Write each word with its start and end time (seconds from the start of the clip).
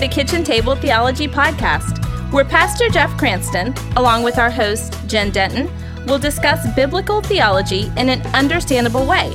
the 0.00 0.08
Kitchen 0.08 0.42
Table 0.42 0.74
Theology 0.74 1.28
Podcast, 1.28 2.02
where 2.32 2.42
Pastor 2.42 2.88
Jeff 2.88 3.14
Cranston, 3.18 3.74
along 3.96 4.22
with 4.22 4.38
our 4.38 4.50
host, 4.50 4.96
Jen 5.06 5.30
Denton, 5.30 5.68
will 6.06 6.18
discuss 6.18 6.66
biblical 6.74 7.20
theology 7.20 7.92
in 7.98 8.08
an 8.08 8.22
understandable 8.34 9.04
way. 9.04 9.30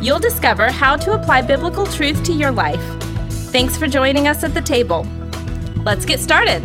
You'll 0.00 0.20
discover 0.20 0.70
how 0.70 0.96
to 0.98 1.14
apply 1.14 1.42
biblical 1.42 1.84
truth 1.84 2.22
to 2.26 2.32
your 2.32 2.52
life. 2.52 2.80
Thanks 3.50 3.76
for 3.76 3.88
joining 3.88 4.28
us 4.28 4.44
at 4.44 4.54
the 4.54 4.60
table. 4.60 5.04
Let's 5.84 6.04
get 6.04 6.20
started. 6.20 6.62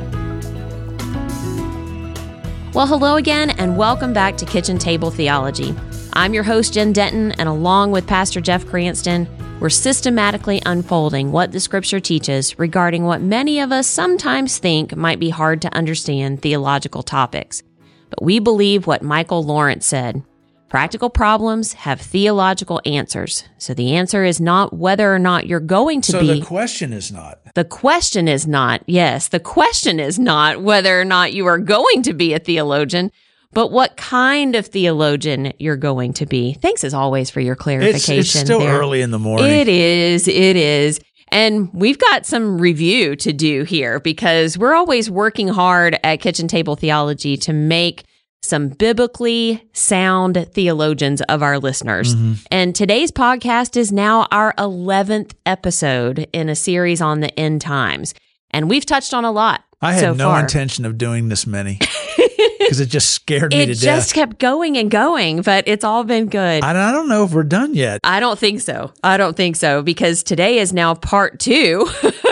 Well, 2.75 2.85
hello 2.85 3.15
again, 3.15 3.49
and 3.49 3.77
welcome 3.77 4.13
back 4.13 4.37
to 4.37 4.45
Kitchen 4.45 4.77
Table 4.77 5.09
Theology. 5.09 5.73
I'm 6.13 6.35
your 6.35 6.43
host, 6.43 6.75
Jen 6.75 6.93
Denton, 6.93 7.31
and 7.31 7.49
along 7.49 7.89
with 7.89 8.05
Pastor 8.05 8.41
Jeff 8.41 8.63
Cranston, 8.67 9.27
we're 9.59 9.69
systematically 9.69 10.61
unfolding 10.65 11.31
what 11.31 11.51
the 11.51 11.59
scripture 11.59 11.99
teaches 11.99 12.57
regarding 12.59 13.03
what 13.03 13.21
many 13.21 13.59
of 13.59 13.71
us 13.71 13.87
sometimes 13.87 14.57
think 14.57 14.95
might 14.95 15.19
be 15.19 15.29
hard 15.29 15.61
to 15.61 15.73
understand 15.73 16.41
theological 16.41 17.03
topics. 17.03 17.63
But 18.09 18.21
we 18.21 18.39
believe 18.39 18.85
what 18.85 19.01
Michael 19.01 19.43
Lawrence 19.43 19.85
said 19.85 20.23
practical 20.69 21.09
problems 21.09 21.73
have 21.73 22.01
theological 22.01 22.81
answers. 22.83 23.43
So 23.59 23.75
the 23.75 23.95
answer 23.95 24.23
is 24.23 24.41
not 24.41 24.73
whether 24.73 25.13
or 25.13 25.19
not 25.19 25.45
you're 25.45 25.59
going 25.59 26.01
to 26.01 26.11
so 26.13 26.19
be. 26.19 26.27
So 26.27 26.33
the 26.33 26.45
question 26.45 26.91
is 26.91 27.11
not. 27.11 27.39
The 27.53 27.63
question 27.63 28.27
is 28.27 28.47
not, 28.47 28.81
yes, 28.87 29.27
the 29.27 29.39
question 29.39 29.99
is 29.99 30.17
not 30.17 30.63
whether 30.63 30.99
or 30.99 31.05
not 31.05 31.31
you 31.31 31.45
are 31.45 31.59
going 31.59 32.01
to 32.01 32.13
be 32.13 32.33
a 32.33 32.39
theologian, 32.39 33.11
but 33.53 33.71
what 33.71 33.95
kind 33.97 34.55
of 34.55 34.67
theologian 34.67 35.53
you're 35.59 35.77
going 35.77 36.13
to 36.13 36.25
be. 36.25 36.53
Thanks 36.53 36.83
as 36.83 36.93
always 36.93 37.29
for 37.29 37.39
your 37.39 37.53
It's, 37.53 37.61
clarification. 37.61 38.19
it's 38.19 38.29
still 38.31 38.59
there. 38.59 38.79
early 38.79 39.01
in 39.01 39.11
the 39.11 39.19
morning. 39.19 39.47
It 39.49 39.67
is. 39.67 40.27
It 40.27 40.55
is. 40.55 40.99
And 41.29 41.73
we've 41.73 41.97
got 41.97 42.25
some 42.25 42.59
review 42.59 43.15
to 43.17 43.33
do 43.33 43.63
here 43.63 43.99
because 43.99 44.57
we're 44.57 44.75
always 44.75 45.09
working 45.09 45.47
hard 45.47 45.97
at 46.03 46.19
Kitchen 46.21 46.47
Table 46.47 46.75
Theology 46.75 47.37
to 47.37 47.53
make 47.53 48.03
some 48.43 48.67
biblically 48.69 49.63
sound 49.73 50.47
theologians 50.51 51.21
of 51.23 51.41
our 51.41 51.57
listeners. 51.59 52.13
Mm-hmm. 52.13 52.33
And 52.51 52.75
today's 52.75 53.09
podcast 53.11 53.77
is 53.77 53.91
now 53.91 54.27
our 54.31 54.53
11th 54.57 55.31
episode 55.45 56.27
in 56.33 56.49
a 56.49 56.55
series 56.55 57.01
on 57.01 57.21
the 57.21 57.39
end 57.39 57.61
times. 57.61 58.13
And 58.51 58.69
we've 58.69 58.85
touched 58.85 59.13
on 59.13 59.25
a 59.25 59.31
lot. 59.31 59.63
I 59.81 59.93
had 59.93 60.01
so 60.01 60.13
no 60.13 60.25
far. 60.25 60.39
intention 60.41 60.85
of 60.85 60.97
doing 60.97 61.29
this 61.29 61.47
many 61.47 61.79
because 62.63 62.79
it 62.79 62.87
just 62.87 63.09
scared 63.09 63.51
me 63.51 63.65
to 63.65 63.73
death. 63.73 63.83
It 63.83 63.85
just 63.85 64.13
kept 64.13 64.39
going 64.39 64.77
and 64.77 64.89
going, 64.89 65.41
but 65.41 65.67
it's 65.67 65.83
all 65.83 66.03
been 66.03 66.27
good. 66.27 66.63
I, 66.63 66.89
I 66.89 66.91
don't 66.91 67.07
know 67.09 67.23
if 67.23 67.33
we're 67.33 67.43
done 67.43 67.73
yet. 67.73 67.99
I 68.03 68.19
don't 68.19 68.39
think 68.39 68.61
so. 68.61 68.91
I 69.03 69.17
don't 69.17 69.35
think 69.35 69.55
so 69.55 69.81
because 69.81 70.23
today 70.23 70.57
is 70.59 70.73
now 70.73 70.95
part 70.95 71.39
two 71.39 71.87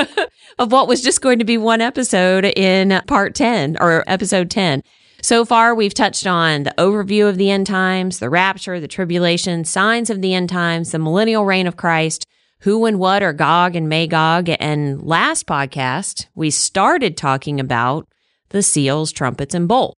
of 0.59 0.71
what 0.71 0.87
was 0.87 1.01
just 1.01 1.21
going 1.21 1.39
to 1.39 1.45
be 1.45 1.57
one 1.57 1.81
episode 1.81 2.45
in 2.45 3.01
part 3.07 3.35
10 3.35 3.77
or 3.79 4.03
episode 4.07 4.49
10. 4.49 4.83
So 5.23 5.45
far, 5.45 5.75
we've 5.75 5.93
touched 5.93 6.25
on 6.25 6.63
the 6.63 6.73
overview 6.79 7.29
of 7.29 7.37
the 7.37 7.51
end 7.51 7.67
times, 7.67 8.17
the 8.17 8.29
rapture, 8.29 8.79
the 8.79 8.87
tribulation, 8.87 9.63
signs 9.65 10.09
of 10.09 10.21
the 10.21 10.33
end 10.33 10.49
times, 10.49 10.91
the 10.91 10.99
millennial 10.99 11.45
reign 11.45 11.67
of 11.67 11.77
Christ, 11.77 12.25
who 12.61 12.85
and 12.85 12.97
what 12.97 13.21
are 13.21 13.33
Gog 13.33 13.75
and 13.75 13.87
Magog. 13.87 14.49
And 14.59 15.01
last 15.03 15.45
podcast, 15.45 16.25
we 16.33 16.49
started 16.49 17.17
talking 17.17 17.59
about 17.59 18.07
the 18.49 18.63
seals, 18.63 19.11
trumpets, 19.11 19.53
and 19.53 19.67
bowl. 19.67 19.95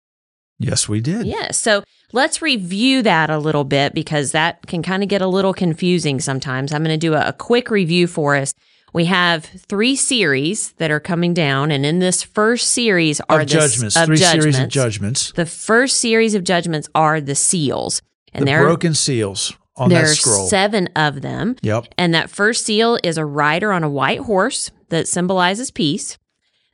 Yes, 0.60 0.88
we 0.88 1.02
did. 1.02 1.26
Yes. 1.26 1.58
So 1.58 1.84
let's 2.12 2.42
review 2.42 3.02
that 3.02 3.30
a 3.30 3.38
little 3.38 3.64
bit 3.64 3.94
because 3.94 4.32
that 4.32 4.66
can 4.68 4.84
kind 4.84 5.04
of 5.04 5.10
get 5.10 5.22
a 5.22 5.28
little 5.28 5.54
confusing 5.54 6.20
sometimes. 6.20 6.72
I'm 6.72 6.84
going 6.84 6.98
to 6.98 7.08
do 7.08 7.14
a, 7.16 7.30
a 7.30 7.34
quick 7.34 7.70
review 7.70 8.08
for 8.08 8.36
us. 8.36 8.54
We 8.94 9.06
have 9.06 9.44
three 9.44 9.96
series 9.96 10.74
that 10.74 10.92
are 10.92 11.00
coming 11.00 11.34
down, 11.34 11.72
and 11.72 11.84
in 11.84 11.98
this 11.98 12.22
first 12.22 12.70
series 12.72 13.20
are 13.22 13.42
Of 13.42 13.48
the 13.48 13.54
judgments, 13.54 13.98
of 13.98 14.06
three 14.06 14.18
series 14.18 14.60
of 14.60 14.70
judgments. 14.70 14.74
judgments. 14.74 15.32
The 15.32 15.48
first 15.48 15.98
series 15.98 16.36
of 16.36 16.44
judgments 16.44 16.88
are 16.94 17.20
the 17.20 17.34
seals, 17.34 18.04
and 18.34 18.44
the 18.44 18.52
there 18.52 18.64
broken 18.64 18.94
seals 18.94 19.52
on 19.76 19.90
that 19.90 20.10
scroll. 20.10 20.48
seven 20.48 20.90
of 20.96 21.24
them. 21.24 21.56
Yep. 21.64 21.88
And 21.98 22.14
that 22.14 22.30
first 22.30 22.68
seal 22.68 23.00
is 23.04 23.18
a 23.18 23.26
rider 23.26 23.72
on 23.74 23.84
a 23.84 23.90
white 23.90 24.20
horse 24.20 24.70
that 24.90 25.08
symbolizes 25.08 25.72
peace. 25.72 26.20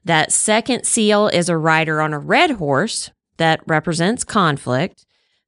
That 0.04 0.34
second 0.34 0.84
seal 0.84 1.30
is 1.30 1.48
a 1.48 1.56
rider 1.56 2.02
on 2.02 2.12
a 2.12 2.20
red 2.20 2.52
horse 2.52 3.12
that 3.40 3.62
represents 3.66 4.24
conflict. 4.24 5.06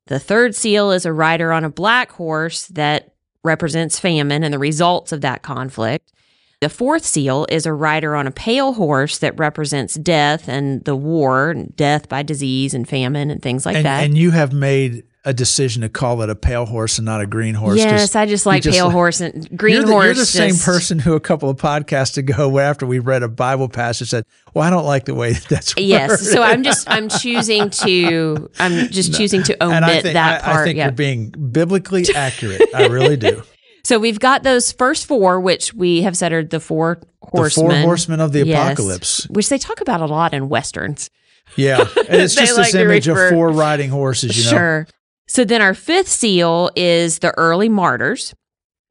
The 0.08 0.20
third 0.20 0.56
seal 0.56 0.92
is 0.92 1.06
a 1.06 1.14
rider 1.14 1.54
on 1.54 1.64
a 1.64 1.70
black 1.70 2.12
horse 2.12 2.68
that 2.68 3.14
represents 3.44 4.00
famine 4.00 4.44
and 4.44 4.54
the 4.54 4.60
results 4.60 5.12
of 5.12 5.22
that 5.22 5.44
conflict. 5.44 6.12
The 6.60 6.70
fourth 6.70 7.06
seal 7.06 7.48
is 7.50 7.66
a 7.66 7.74
rider 7.74 8.16
on 8.16 8.28
a 8.28 8.32
pale 8.32 8.74
horse 8.74 9.18
that 9.20 9.40
represents 9.40 9.96
death 9.96 10.48
and 10.48 10.84
the 10.84 10.96
war, 10.96 11.50
and 11.50 11.76
death 11.76 12.08
by 12.08 12.22
disease 12.22 12.76
and 12.76 12.88
famine 12.88 13.32
and 13.32 13.42
things 13.42 13.66
like 13.66 13.78
and, 13.78 13.86
that. 13.86 14.04
and 14.04 14.18
you 14.18 14.30
have 14.32 14.54
made 14.54 15.04
a 15.24 15.34
decision 15.34 15.84
to 15.84 15.90
call 15.90 16.22
it 16.24 16.30
a 16.32 16.36
pale 16.36 16.66
horse 16.66 16.98
and 16.98 17.06
not 17.06 17.22
a 17.22 17.28
green 17.28 17.54
horse. 17.54 17.78
yes, 17.78 18.16
I 18.16 18.26
just 18.26 18.46
like 18.48 18.64
just 18.64 18.76
pale 18.76 18.88
like- 18.88 18.94
horse 18.94 19.22
and 19.22 19.48
green 19.56 19.76
you're 19.76 19.86
the, 19.86 19.92
horse. 19.92 20.06
You're 20.06 20.14
the 20.16 20.26
same 20.26 20.56
person 20.56 20.98
who 20.98 21.14
a 21.14 21.20
couple 21.20 21.48
of 21.50 21.58
podcasts 21.58 22.18
ago, 22.18 22.58
after 22.60 22.88
we 22.88 22.98
read 23.00 23.22
a 23.22 23.28
Bible 23.28 23.70
passage, 23.70 24.10
said, 24.10 24.26
"Well, 24.54 24.64
I 24.64 24.72
don't 24.72 24.86
like 24.86 25.06
the 25.06 25.14
way 25.14 25.34
that 25.34 25.44
that's 25.50 25.74
Yes. 25.78 26.28
So. 26.32 26.42
I'm 26.42 26.64
just 26.64 26.90
I'm 26.90 27.08
choosing 27.08 27.70
to 27.70 28.50
I'm 28.58 28.88
just 28.90 29.14
choosing 29.14 29.44
to 29.44 29.64
omit 29.64 29.76
and 29.76 29.86
I 29.86 30.02
think, 30.02 30.14
that 30.14 30.42
part. 30.42 30.58
I 30.58 30.64
think 30.64 30.78
yeah. 30.78 30.86
you're 30.86 30.92
being 30.92 31.30
biblically 31.30 32.06
accurate. 32.16 32.62
I 32.74 32.88
really 32.88 33.18
do. 33.18 33.44
So 33.84 33.98
we've 33.98 34.20
got 34.20 34.44
those 34.44 34.72
first 34.72 35.08
four, 35.08 35.40
which 35.40 35.74
we 35.74 36.04
have 36.04 36.16
said 36.16 36.32
are 36.34 36.44
the 36.44 36.60
four 36.60 37.02
horsemen. 37.24 37.68
The 37.70 37.74
four 37.74 37.82
horsemen 37.82 38.20
of 38.20 38.32
the 38.32 38.46
Yes. 38.46 38.68
apocalypse. 38.74 39.28
which 39.32 39.50
they 39.50 39.58
talk 39.58 39.82
about 39.82 40.02
a 40.02 40.06
lot 40.06 40.36
in 40.36 40.50
westerns. 40.50 41.10
Yeah, 41.56 41.80
and 41.80 42.22
it's 42.22 42.36
just 42.36 42.56
like 42.58 42.68
this 42.74 42.76
image 42.76 43.08
refer- 43.08 43.30
of 43.30 43.34
four 43.34 43.50
riding 43.50 43.90
horses. 43.90 44.38
You 44.38 44.44
know, 44.44 44.50
Sure. 44.52 44.88
So 45.32 45.46
then 45.46 45.62
our 45.62 45.74
fifth 45.74 46.10
seal 46.10 46.72
is 46.76 47.20
the 47.20 47.32
early 47.38 47.70
martyrs. 47.70 48.36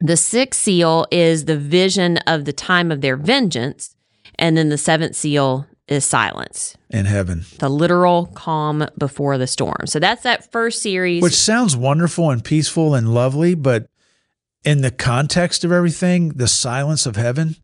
The 0.00 0.16
sixth 0.16 0.62
seal 0.62 1.06
is 1.10 1.44
the 1.44 1.58
vision 1.58 2.16
of 2.26 2.46
the 2.46 2.52
time 2.54 2.90
of 2.90 3.02
their 3.02 3.18
vengeance. 3.18 3.94
And 4.36 4.56
then 4.56 4.70
the 4.70 4.78
seventh 4.78 5.16
seal 5.16 5.66
is 5.86 6.06
silence, 6.06 6.78
in 6.88 7.04
heaven, 7.04 7.44
the 7.58 7.68
literal 7.68 8.24
calm 8.28 8.86
before 8.96 9.36
the 9.36 9.46
storm. 9.46 9.82
So 9.84 9.98
that's 9.98 10.22
that 10.22 10.50
first 10.50 10.80
series. 10.80 11.22
which 11.22 11.36
sounds 11.36 11.76
wonderful 11.76 12.30
and 12.30 12.42
peaceful 12.42 12.94
and 12.94 13.12
lovely, 13.12 13.54
but 13.54 13.90
in 14.64 14.80
the 14.80 14.90
context 14.90 15.62
of 15.62 15.72
everything, 15.72 16.30
the 16.30 16.48
silence 16.48 17.04
of 17.04 17.16
heaven 17.16 17.56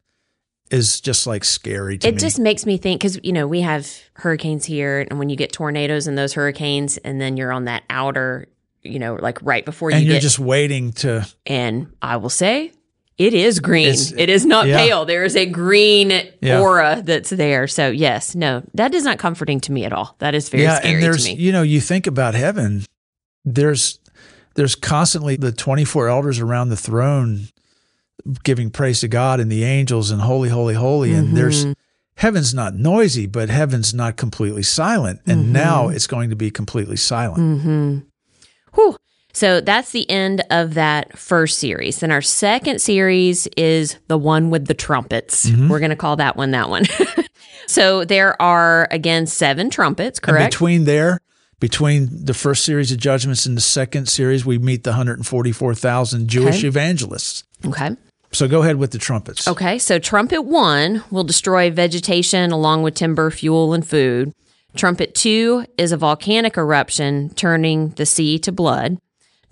is 0.71 1.01
just 1.01 1.27
like 1.27 1.45
scary 1.45 1.97
to 1.97 2.09
it 2.09 2.17
me. 2.17 2.21
just 2.21 2.39
makes 2.39 2.67
me 2.67 2.77
think 2.77 3.01
because 3.01 3.19
you 3.23 3.33
know 3.33 3.47
we 3.47 3.63
have 3.63 3.89
hurricanes 4.15 4.67
here 4.67 5.07
and 5.09 5.19
when 5.19 5.31
you 5.31 5.37
get 5.37 5.51
tornadoes 5.53 6.07
and 6.07 6.19
those 6.19 6.35
hurricanes 6.35 6.99
and 6.99 7.21
then 7.21 7.39
you're 7.39 7.53
on 7.53 7.65
that 7.65 7.85
outer 7.89 8.49
you 8.87 8.99
know 8.99 9.15
like 9.21 9.39
right 9.43 9.65
before 9.65 9.91
you 9.91 9.97
and 9.97 10.07
you're 10.07 10.15
get 10.17 10.23
just 10.23 10.39
waiting 10.39 10.93
to. 10.93 11.27
and 11.47 11.87
i 12.03 12.17
will 12.17 12.29
say 12.31 12.73
it 13.19 13.33
is 13.35 13.61
green 13.61 13.89
It's- 13.89 14.13
it 14.17 14.29
is 14.29 14.45
not 14.45 14.67
yeah. 14.67 14.79
pale 14.79 15.05
there 15.05 15.25
is 15.25 15.37
a 15.37 15.47
green 15.47 16.11
Yeah. 16.43 16.61
aura 16.61 17.03
that's 17.05 17.31
there 17.31 17.67
so 17.67 17.91
yes 17.91 18.35
no 18.35 18.63
that 18.75 18.95
is 18.95 19.05
not 19.05 19.19
comforting 19.19 19.61
to 19.61 19.73
me 19.73 19.85
at 19.85 19.93
all 19.93 20.15
that 20.19 20.35
is 20.35 20.49
very 20.49 20.65
yeah, 20.65 20.79
scary 20.79 20.95
and 20.95 21.03
there's 21.03 21.25
to 21.25 21.31
me 21.35 21.37
you 21.41 21.53
know 21.53 21.63
you 21.63 21.81
think 21.81 22.07
about 22.07 22.35
heaven. 22.35 22.85
There's 23.45 23.99
there's 24.55 24.75
constantly 24.75 25.37
the 25.37 25.53
24 25.53 26.09
elders 26.09 26.41
around 26.41 26.71
the 26.71 26.77
throne 26.77 27.49
giving 28.43 28.71
praise 28.71 29.01
to 29.01 29.09
God 29.09 29.39
and 29.39 29.53
the 29.53 29.63
angels 29.65 30.11
and 30.11 30.21
holy, 30.21 30.49
holy, 30.49 30.75
holy. 30.75 31.13
And 31.13 31.37
there's 31.37 31.67
Mhm. 31.67 31.75
heaven's 32.17 32.53
not 32.55 32.75
noisy, 32.75 33.27
but 33.27 33.51
heaven's 33.51 33.95
not 33.95 34.17
completely 34.17 34.63
silent. 34.65 35.21
And 35.27 35.45
Mhm. 35.47 35.49
now 35.51 35.89
it's 35.89 36.07
going 36.07 36.31
to 36.31 36.37
be 36.37 36.51
completely 36.51 36.97
silent. 36.97 37.39
Mm-hmm. 37.61 37.99
Whew. 38.77 38.97
So 39.33 39.61
that's 39.61 39.91
the 39.91 40.09
end 40.09 40.43
of 40.51 40.75
that 40.75 41.19
first 41.19 41.59
series. 41.59 41.99
Then 42.01 42.11
our 42.11 42.23
second 42.23 42.81
series 42.81 43.47
is 43.57 43.99
the 44.09 44.17
one 44.17 44.49
with 44.49 44.67
the 44.67 44.73
trumpets. 44.73 45.45
Mhm. 45.51 45.69
We're 45.69 45.79
going 45.81 45.91
to 45.91 45.97
call 45.97 46.17
that 46.17 46.37
one 46.39 46.53
that 46.53 46.71
one. 46.71 46.85
so 47.67 48.05
there 48.07 48.41
are, 48.41 48.89
again, 48.91 49.27
seven 49.27 49.69
trumpets, 49.69 50.19
And 50.21 50.27
correct? 50.27 50.53
between 50.53 50.85
there, 50.85 51.21
between 51.61 52.09
the 52.25 52.33
first 52.33 52.65
series 52.65 52.91
of 52.93 52.99
judgments 52.99 53.45
and 53.45 53.57
the 53.59 53.61
second 53.63 54.09
series, 54.09 54.47
we 54.47 54.57
meet 54.59 54.85
the 54.85 54.93
144,000 54.93 56.29
Jewish 56.29 56.59
Okay. 56.59 56.69
evangelists. 56.69 57.45
okay. 57.67 57.91
So 58.33 58.49
go 58.49 58.63
ahead 58.63 58.77
with 58.77 58.91
the 58.91 58.99
trumpets. 58.99 59.47
Okay. 59.47 59.79
So 59.79 59.99
trumpet 59.99 60.43
one 60.43 61.03
will 61.11 61.25
destroy 61.25 61.71
vegetation 61.71 62.53
along 62.53 62.83
with 62.83 62.95
timber, 62.95 63.31
fuel, 63.31 63.73
and 63.73 63.87
food. 63.87 64.33
Trumpet 64.77 65.15
two 65.15 65.65
is 65.79 65.93
a 65.93 65.97
volcanic 65.97 66.57
eruption 66.57 67.31
turning 67.31 67.91
the 67.91 68.07
sea 68.07 68.39
to 68.41 68.53
blood. 68.53 68.99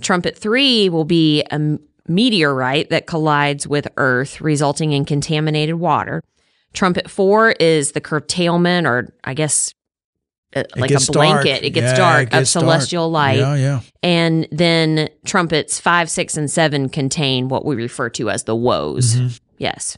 Trumpet 0.00 0.36
three 0.36 0.88
will 0.88 1.04
be 1.04 1.42
a 1.50 1.78
meteorite 2.06 2.90
that 2.90 3.06
collides 3.06 3.66
with 3.66 3.88
Earth, 3.96 4.40
resulting 4.40 4.92
in 4.92 5.04
contaminated 5.04 5.76
water. 5.76 6.22
Trumpet 6.74 7.08
four 7.10 7.52
is 7.52 7.92
the 7.92 8.00
curtailment, 8.00 8.86
or 8.86 9.14
I 9.22 9.34
guess 9.34 9.72
uh, 10.54 10.64
like 10.76 10.90
a 10.90 10.94
gets 10.94 11.06
dark. 11.06 11.42
blanket. 11.42 11.64
It 11.64 11.70
gets 11.70 11.92
Yeah, 11.92 11.96
dark 11.96 12.22
it 12.24 12.30
gets 12.30 12.54
of 12.54 12.60
dark. 12.60 12.72
celestial 12.72 13.10
light. 13.10 13.38
Yeah, 13.38 13.54
yeah. 13.54 13.80
And 14.02 14.46
then 14.50 15.08
trumpets 15.24 15.80
five, 15.80 16.10
six, 16.10 16.36
and 16.36 16.50
seven 16.50 16.88
contain 16.88 17.48
what 17.48 17.64
we 17.64 17.76
refer 17.76 18.10
to 18.10 18.28
as 18.30 18.44
the 18.44 18.56
woes. 18.56 19.14
Mm-hmm. 19.16 19.36
Yes. 19.58 19.96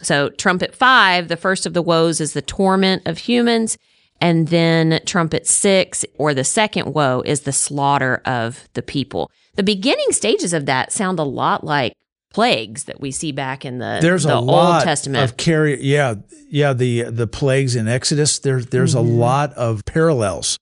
So, 0.00 0.30
trumpet 0.30 0.74
five, 0.74 1.28
the 1.28 1.36
first 1.36 1.66
of 1.66 1.74
the 1.74 1.82
woes 1.82 2.20
is 2.20 2.32
the 2.32 2.42
torment 2.42 3.02
of 3.06 3.18
humans. 3.18 3.76
And 4.22 4.48
then 4.48 5.00
trumpet 5.04 5.46
six, 5.46 6.04
or 6.16 6.32
the 6.32 6.44
second 6.44 6.94
woe, 6.94 7.22
is 7.26 7.40
the 7.40 7.52
slaughter 7.52 8.22
of 8.24 8.68
the 8.74 8.82
people. 8.82 9.30
The 9.56 9.62
beginning 9.62 10.12
stages 10.12 10.52
of 10.52 10.66
that 10.66 10.92
sound 10.92 11.18
a 11.18 11.24
lot 11.24 11.64
like 11.64 11.94
plagues 12.32 12.84
that 12.84 13.00
we 13.00 13.10
see 13.10 13.32
back 13.32 13.64
in 13.64 13.78
the, 13.78 13.98
There's 14.00 14.22
the 14.22 14.38
a 14.38 14.40
lot 14.40 14.76
Old 14.76 14.84
Testament. 14.84 15.24
of 15.30 15.36
carry. 15.36 15.82
Yeah, 15.82 16.14
yeah. 16.48 16.72
The 16.72 17.02
the 17.10 17.26
plagues 17.26 17.76
in 17.76 17.88
Exodus. 17.88 18.38
There 18.38 18.60
there's 18.60 18.94
Mm-hmm. 18.94 19.06
a 19.06 19.18
lot 19.18 19.52
of 19.54 19.84
parallels, 19.84 20.58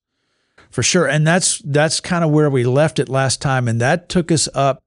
for 0.71 0.83
sure. 0.83 1.07
And 1.07 1.27
that's 1.27 1.59
that's 1.59 2.01
kind 2.01 2.25
of 2.25 2.31
where 2.31 2.51
we 2.51 2.65
left 2.65 2.99
it 2.99 3.09
last 3.09 3.41
time, 3.41 3.69
and 3.69 3.81
that 3.81 4.09
took 4.09 4.33
us 4.33 4.49
up 4.55 4.83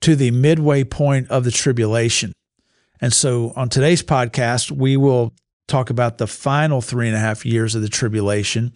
to 0.00 0.16
the 0.16 0.30
midway 0.32 0.82
point 0.82 1.30
of 1.30 1.44
the 1.44 1.50
tribulation. 1.52 2.32
And 3.00 3.12
so 3.12 3.52
on 3.54 3.68
today's 3.68 4.02
podcast, 4.02 4.70
we 4.70 4.96
will 4.96 5.32
talk 5.66 5.90
about 5.90 6.18
the 6.18 6.26
final 6.26 6.80
three 6.80 7.08
and 7.08 7.16
a 7.16 7.20
half 7.20 7.46
years 7.46 7.74
of 7.74 7.82
the 7.82 7.88
tribulation, 7.88 8.72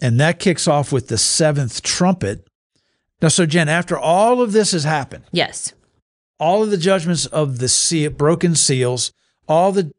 and 0.00 0.20
that 0.20 0.38
kicks 0.38 0.68
off 0.68 0.92
with 0.92 1.08
the 1.08 1.18
seventh 1.18 1.82
trumpet. 1.82 2.46
Now, 3.22 3.28
so 3.28 3.46
Jen, 3.46 3.68
after 3.68 3.98
all 3.98 4.42
of 4.42 4.52
this 4.52 4.72
has 4.72 4.84
happened 4.84 5.24
yes. 5.32 5.72
all 6.38 6.62
of 6.62 6.70
the 6.70 6.76
judgments 6.76 7.26
of 7.26 7.58
the 7.58 7.68
seal, 7.68 8.10
broken 8.10 8.54
seals, 8.54 9.12
all 9.48 9.72
the 9.72 9.92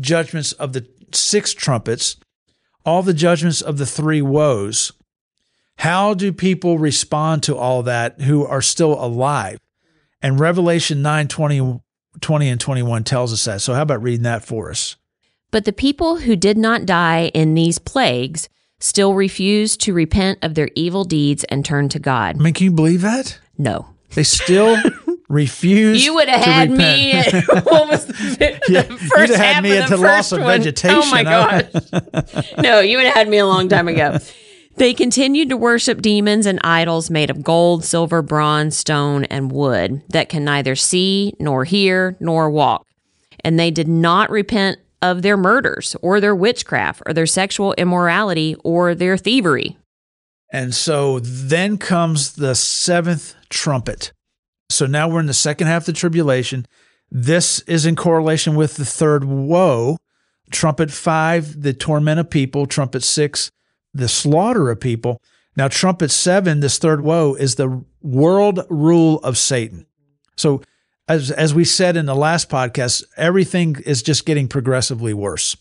judgments 0.00 0.52
of 0.52 0.72
the 0.72 0.86
six 1.12 1.54
trumpets, 1.54 2.16
all 2.84 3.02
the 3.02 3.14
judgments 3.14 3.60
of 3.60 3.78
the 3.78 3.86
three 3.86 4.22
woes. 4.22 4.92
How 5.78 6.14
do 6.14 6.32
people 6.32 6.78
respond 6.78 7.42
to 7.44 7.56
all 7.56 7.82
that 7.82 8.20
who 8.20 8.46
are 8.46 8.62
still 8.62 8.92
alive? 8.92 9.58
And 10.22 10.38
Revelation 10.38 11.02
9 11.02 11.28
20, 11.28 11.80
20 12.20 12.48
and 12.48 12.60
21 12.60 13.04
tells 13.04 13.32
us 13.32 13.44
that. 13.44 13.60
So, 13.60 13.74
how 13.74 13.82
about 13.82 14.02
reading 14.02 14.22
that 14.22 14.44
for 14.44 14.70
us? 14.70 14.96
But 15.54 15.66
the 15.66 15.72
people 15.72 16.16
who 16.16 16.34
did 16.34 16.58
not 16.58 16.84
die 16.84 17.30
in 17.32 17.54
these 17.54 17.78
plagues 17.78 18.48
still 18.80 19.14
refused 19.14 19.80
to 19.82 19.94
repent 19.94 20.40
of 20.42 20.56
their 20.56 20.68
evil 20.74 21.04
deeds 21.04 21.44
and 21.44 21.64
turn 21.64 21.88
to 21.90 22.00
God. 22.00 22.34
I 22.40 22.42
mean, 22.42 22.54
can 22.54 22.64
you 22.64 22.72
believe 22.72 23.02
that? 23.02 23.38
No. 23.56 23.86
They 24.16 24.24
still 24.24 24.76
refuse. 25.28 26.04
You 26.04 26.14
would 26.16 26.28
have 26.28 26.40
had 26.40 26.72
repent. 26.72 26.76
me. 26.76 27.12
At, 27.12 27.44
what 27.66 27.88
was 27.88 28.04
the, 28.04 28.60
Yeah, 28.68 28.82
the 28.82 28.94
you'd 29.16 29.30
have 29.30 29.36
had 29.36 29.62
me 29.62 29.76
at 29.78 29.88
the 29.88 29.96
the 29.96 30.02
loss 30.02 30.32
of 30.32 30.40
one? 30.40 30.58
vegetation. 30.58 30.98
Oh 31.00 31.08
my 31.08 31.22
gosh! 31.22 32.50
no, 32.58 32.80
you 32.80 32.96
would 32.96 33.06
have 33.06 33.14
had 33.14 33.28
me 33.28 33.38
a 33.38 33.46
long 33.46 33.68
time 33.68 33.86
ago. 33.86 34.18
They 34.74 34.92
continued 34.92 35.50
to 35.50 35.56
worship 35.56 36.02
demons 36.02 36.46
and 36.46 36.58
idols 36.64 37.10
made 37.10 37.30
of 37.30 37.44
gold, 37.44 37.84
silver, 37.84 38.22
bronze, 38.22 38.76
stone, 38.76 39.22
and 39.26 39.52
wood 39.52 40.02
that 40.08 40.28
can 40.28 40.42
neither 40.42 40.74
see, 40.74 41.32
nor 41.38 41.62
hear, 41.62 42.16
nor 42.18 42.50
walk. 42.50 42.84
And 43.44 43.56
they 43.56 43.70
did 43.70 43.86
not 43.86 44.30
repent 44.30 44.78
of 45.04 45.22
their 45.22 45.36
murders, 45.36 45.94
or 46.00 46.20
their 46.20 46.34
witchcraft, 46.34 47.02
or 47.06 47.12
their 47.12 47.26
sexual 47.26 47.74
immorality, 47.74 48.56
or 48.64 48.94
their 48.94 49.16
thievery. 49.16 49.76
And 50.50 50.74
so 50.74 51.20
then 51.20 51.78
comes 51.78 52.34
the 52.34 52.54
seventh 52.54 53.34
trumpet. 53.50 54.12
So 54.70 54.86
now 54.86 55.08
we're 55.08 55.20
in 55.20 55.26
the 55.26 55.34
second 55.34 55.66
half 55.66 55.82
of 55.82 55.86
the 55.86 55.92
tribulation. 55.92 56.66
This 57.10 57.60
is 57.60 57.86
in 57.86 57.96
correlation 57.96 58.54
with 58.54 58.76
the 58.76 58.84
third 58.84 59.24
woe. 59.24 59.98
Trumpet 60.50 60.90
five, 60.90 61.62
the 61.62 61.72
torment 61.72 62.20
of 62.20 62.30
people. 62.30 62.66
Trumpet 62.66 63.02
six, 63.02 63.50
the 63.92 64.08
slaughter 64.08 64.70
of 64.70 64.80
people. 64.80 65.20
Now, 65.56 65.68
trumpet 65.68 66.10
seven, 66.10 66.60
this 66.60 66.78
third 66.78 67.02
woe, 67.02 67.34
is 67.34 67.54
the 67.54 67.84
world 68.02 68.60
rule 68.68 69.18
of 69.20 69.38
Satan. 69.38 69.86
So, 70.36 70.62
as, 71.08 71.30
as 71.30 71.54
we 71.54 71.64
said 71.64 71.96
in 71.96 72.06
the 72.06 72.14
last 72.14 72.48
podcast, 72.48 73.04
everything 73.16 73.76
is 73.84 74.02
just 74.02 74.24
getting 74.24 74.48
progressively 74.48 75.12
worse. 75.12 75.56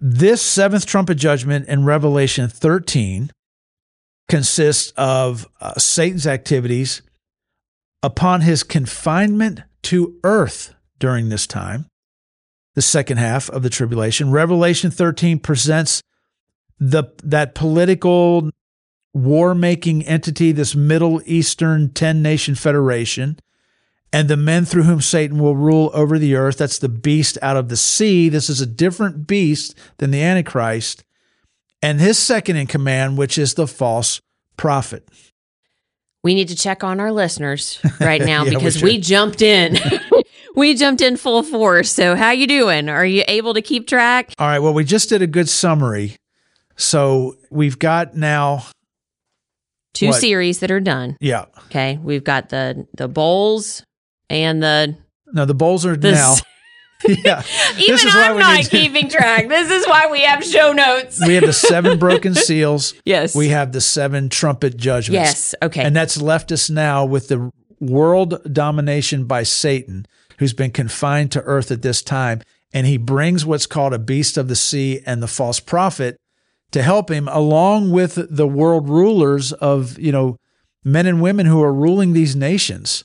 This 0.00 0.40
seventh 0.40 0.86
trumpet 0.86 1.16
judgment 1.16 1.68
in 1.68 1.84
Revelation 1.84 2.48
13 2.48 3.30
consists 4.28 4.92
of 4.96 5.48
uh, 5.60 5.74
Satan's 5.74 6.26
activities 6.26 7.02
upon 8.02 8.42
his 8.42 8.62
confinement 8.62 9.62
to 9.82 10.18
earth 10.22 10.74
during 10.98 11.28
this 11.28 11.46
time, 11.46 11.86
the 12.74 12.82
second 12.82 13.16
half 13.16 13.50
of 13.50 13.62
the 13.62 13.70
tribulation. 13.70 14.30
Revelation 14.30 14.90
13 14.90 15.40
presents 15.40 16.02
the 16.78 17.04
that 17.24 17.54
political 17.54 18.50
war-making 19.14 20.06
entity, 20.06 20.52
this 20.52 20.76
Middle 20.76 21.20
Eastern 21.24 21.88
10-nation 21.88 22.54
federation, 22.54 23.38
and 24.12 24.28
the 24.28 24.36
men 24.36 24.64
through 24.64 24.84
whom 24.84 25.00
Satan 25.00 25.38
will 25.38 25.56
rule 25.56 25.90
over 25.92 26.18
the 26.18 26.34
earth. 26.34 26.58
That's 26.58 26.78
the 26.78 26.88
beast 26.88 27.36
out 27.42 27.56
of 27.56 27.68
the 27.68 27.76
sea. 27.76 28.28
This 28.28 28.48
is 28.48 28.60
a 28.60 28.66
different 28.66 29.26
beast 29.26 29.74
than 29.98 30.10
the 30.10 30.22
Antichrist. 30.22 31.04
And 31.82 32.00
his 32.00 32.18
second 32.18 32.56
in 32.56 32.66
command, 32.66 33.18
which 33.18 33.38
is 33.38 33.54
the 33.54 33.66
false 33.66 34.20
prophet. 34.56 35.06
We 36.24 36.34
need 36.34 36.48
to 36.48 36.56
check 36.56 36.82
on 36.82 36.98
our 37.00 37.12
listeners 37.12 37.80
right 38.00 38.20
now 38.20 38.44
Yeah, 38.44 38.54
because 38.54 38.74
should. 38.74 38.82
we 38.82 38.98
jumped 38.98 39.40
in. 39.42 39.78
we 40.56 40.74
jumped 40.74 41.00
in 41.00 41.16
full 41.16 41.42
force. 41.44 41.92
So 41.92 42.16
how 42.16 42.32
you 42.32 42.46
doing? 42.48 42.88
Are 42.88 43.06
you 43.06 43.22
able 43.28 43.54
to 43.54 43.62
keep 43.62 43.86
track? 43.86 44.32
All 44.38 44.46
right. 44.48 44.58
Well, 44.58 44.74
we 44.74 44.84
just 44.84 45.08
did 45.08 45.22
a 45.22 45.26
good 45.28 45.48
summary. 45.48 46.16
So 46.76 47.36
we've 47.50 47.78
got 47.78 48.16
now, 48.16 48.64
Two 49.94 50.08
What? 50.08 50.20
series 50.20 50.60
that 50.60 50.70
are 50.70 50.80
done. 50.80 51.16
yeah. 51.20 51.46
Okay. 51.66 51.98
We've 52.02 52.22
got 52.24 52.50
the 52.50 52.86
the 52.96 53.08
bowls 53.08 53.82
and 54.30 54.62
the 54.62 54.96
No, 55.32 55.44
the 55.44 55.54
bowls 55.54 55.84
are 55.86 55.96
the 55.96 56.12
now. 56.12 56.34
Yeah. 57.06 57.44
Even 57.78 57.98
I'm 58.10 58.38
not 58.38 58.64
to- 58.64 58.70
keeping 58.70 59.08
track. 59.08 59.48
This 59.48 59.70
is 59.70 59.86
why 59.86 60.08
we 60.10 60.22
have 60.22 60.42
show 60.44 60.72
notes. 60.72 61.24
We 61.24 61.34
have 61.34 61.44
the 61.46 61.52
seven 61.52 61.96
broken 61.96 62.34
seals. 62.48 62.92
Yes. 63.04 63.36
We 63.36 63.50
have 63.50 63.70
the 63.70 63.80
seven 63.80 64.28
trumpet 64.28 64.76
judgments. 64.76 65.12
Yes. 65.28 65.54
Okay. 65.62 65.82
And 65.84 65.94
that's 65.94 66.20
left 66.20 66.50
us 66.50 66.68
now 66.68 67.04
with 67.04 67.28
the 67.28 67.52
world 67.78 68.42
domination 68.52 69.26
by 69.26 69.44
Satan, 69.44 70.06
who's 70.38 70.52
been 70.52 70.72
confined 70.72 71.30
to 71.32 71.42
earth 71.42 71.70
at 71.70 71.82
this 71.82 72.02
time. 72.02 72.42
And 72.74 72.84
he 72.84 72.96
brings 72.96 73.46
what's 73.46 73.66
called 73.66 73.94
a 73.94 73.98
beast 74.00 74.36
of 74.36 74.48
the 74.48 74.56
sea 74.56 75.00
and 75.06 75.22
the 75.22 75.28
false 75.28 75.60
prophet 75.60 76.16
to 76.72 76.82
help 76.82 77.10
him, 77.12 77.28
along 77.28 77.92
with 77.92 78.18
the 78.28 78.48
world 78.48 78.88
rulers 78.88 79.52
of, 79.52 79.98
you 80.00 80.10
know, 80.10 80.36
men 80.84 81.06
and 81.06 81.22
women 81.22 81.46
who 81.46 81.62
are 81.62 81.72
ruling 81.72 82.12
these 82.12 82.34
nations. 82.34 83.04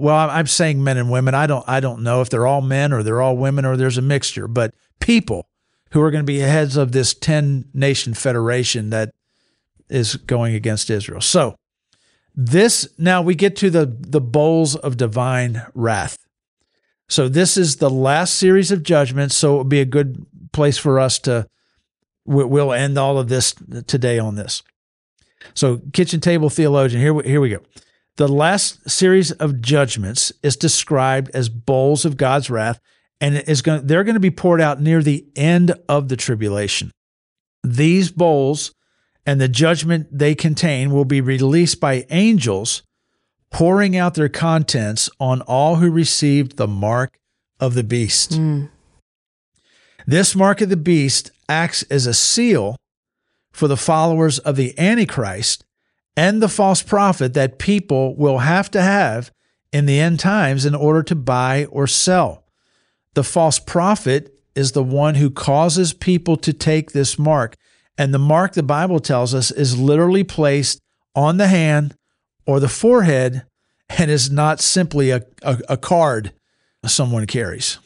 Well, 0.00 0.16
I'm- 0.16 0.46
saying 0.46 0.82
men 0.82 0.96
and 0.96 1.10
women. 1.10 1.34
I 1.34 1.46
don't, 1.46 1.64
I 1.68 1.80
don't 1.80 2.02
know 2.02 2.20
if 2.22 2.30
they're 2.30 2.46
all 2.46 2.62
men 2.62 2.92
or 2.92 3.02
they're 3.02 3.20
all 3.20 3.36
women 3.36 3.64
or 3.64 3.76
there's 3.76 3.98
a 3.98 4.02
mixture, 4.02 4.48
but 4.48 4.74
people 4.98 5.48
who 5.92 6.00
are 6.00 6.10
going 6.10 6.22
to 6.22 6.32
be 6.32 6.38
heads 6.38 6.76
of 6.76 6.92
this 6.92 7.14
10 7.14 7.66
nation 7.74 8.14
federation 8.14 8.90
that 8.90 9.10
is 9.88 10.16
going 10.16 10.54
against 10.54 10.88
Israel. 10.88 11.20
So, 11.20 11.56
this 12.34 12.88
now 12.96 13.22
we 13.22 13.34
get 13.34 13.56
to 13.56 13.70
the 13.70 13.84
the 13.86 14.20
bowls 14.20 14.76
of 14.76 14.96
divine 14.96 15.66
wrath. 15.74 16.16
So 17.08 17.28
this 17.28 17.56
is 17.56 17.76
the 17.76 17.90
last 17.90 18.36
series 18.36 18.70
of 18.70 18.84
judgments. 18.84 19.36
So 19.36 19.54
it 19.56 19.58
would 19.58 19.68
be 19.68 19.80
a 19.80 19.84
good 19.84 20.24
place 20.52 20.78
for 20.78 21.00
us 21.00 21.18
to 21.20 21.46
we- 22.24 22.44
we'll 22.44 22.72
end 22.72 22.96
all 22.96 23.18
of 23.18 23.28
this 23.28 23.52
today 23.88 24.18
on 24.20 24.36
this. 24.36 24.62
So 25.54 25.82
kitchen 25.92 26.20
table 26.20 26.48
theologian 26.50 27.02
here 27.02 27.12
we, 27.12 27.24
here 27.24 27.40
we 27.40 27.50
go. 27.50 27.62
The 28.16 28.28
last 28.28 28.90
series 28.90 29.32
of 29.32 29.62
judgments 29.62 30.32
is 30.42 30.56
described 30.56 31.30
as 31.32 31.48
bowls 31.48 32.04
of 32.04 32.16
God's 32.16 32.50
wrath 32.50 32.80
and 33.20 33.36
it 33.36 33.48
is 33.48 33.62
going 33.62 33.86
they're 33.86 34.04
going 34.04 34.14
to 34.14 34.20
be 34.20 34.30
poured 34.30 34.60
out 34.60 34.80
near 34.80 35.02
the 35.02 35.26
end 35.36 35.74
of 35.88 36.08
the 36.08 36.16
tribulation. 36.16 36.90
These 37.62 38.10
bowls 38.10 38.74
and 39.26 39.40
the 39.40 39.48
judgment 39.48 40.08
they 40.10 40.34
contain 40.34 40.90
will 40.90 41.04
be 41.04 41.20
released 41.20 41.80
by 41.80 42.06
angels 42.10 42.82
pouring 43.50 43.96
out 43.96 44.14
their 44.14 44.28
contents 44.28 45.10
on 45.18 45.42
all 45.42 45.76
who 45.76 45.90
received 45.90 46.56
the 46.56 46.68
mark 46.68 47.18
of 47.58 47.74
the 47.74 47.84
beast. 47.84 48.32
Mm. 48.32 48.70
This 50.06 50.34
mark 50.34 50.60
of 50.60 50.70
the 50.70 50.76
beast 50.76 51.30
acts 51.48 51.82
as 51.84 52.06
a 52.06 52.14
seal 52.14 52.76
for 53.52 53.68
the 53.68 53.76
followers 53.76 54.38
of 54.38 54.56
the 54.56 54.78
Antichrist 54.78 55.64
and 56.16 56.42
the 56.42 56.48
false 56.48 56.82
prophet 56.82 57.34
that 57.34 57.58
people 57.58 58.16
will 58.16 58.38
have 58.38 58.70
to 58.72 58.82
have 58.82 59.30
in 59.72 59.86
the 59.86 60.00
end 60.00 60.20
times 60.20 60.64
in 60.64 60.74
order 60.74 61.02
to 61.02 61.14
buy 61.14 61.66
or 61.66 61.86
sell. 61.86 62.44
The 63.14 63.24
false 63.24 63.58
prophet 63.58 64.34
is 64.54 64.72
the 64.72 64.82
one 64.82 65.14
who 65.14 65.30
causes 65.30 65.92
people 65.92 66.36
to 66.38 66.52
take 66.52 66.92
this 66.92 67.18
mark. 67.18 67.54
And 67.96 68.12
the 68.12 68.18
mark, 68.18 68.54
the 68.54 68.62
Bible 68.62 68.98
tells 68.98 69.34
us, 69.34 69.50
is 69.50 69.78
literally 69.78 70.24
placed 70.24 70.80
on 71.14 71.36
the 71.36 71.48
hand 71.48 71.94
or 72.46 72.60
the 72.60 72.68
forehead 72.68 73.44
and 73.88 74.10
is 74.10 74.30
not 74.30 74.60
simply 74.60 75.10
a, 75.10 75.22
a, 75.42 75.58
a 75.70 75.76
card 75.76 76.32
someone 76.86 77.26
carries. 77.26 77.78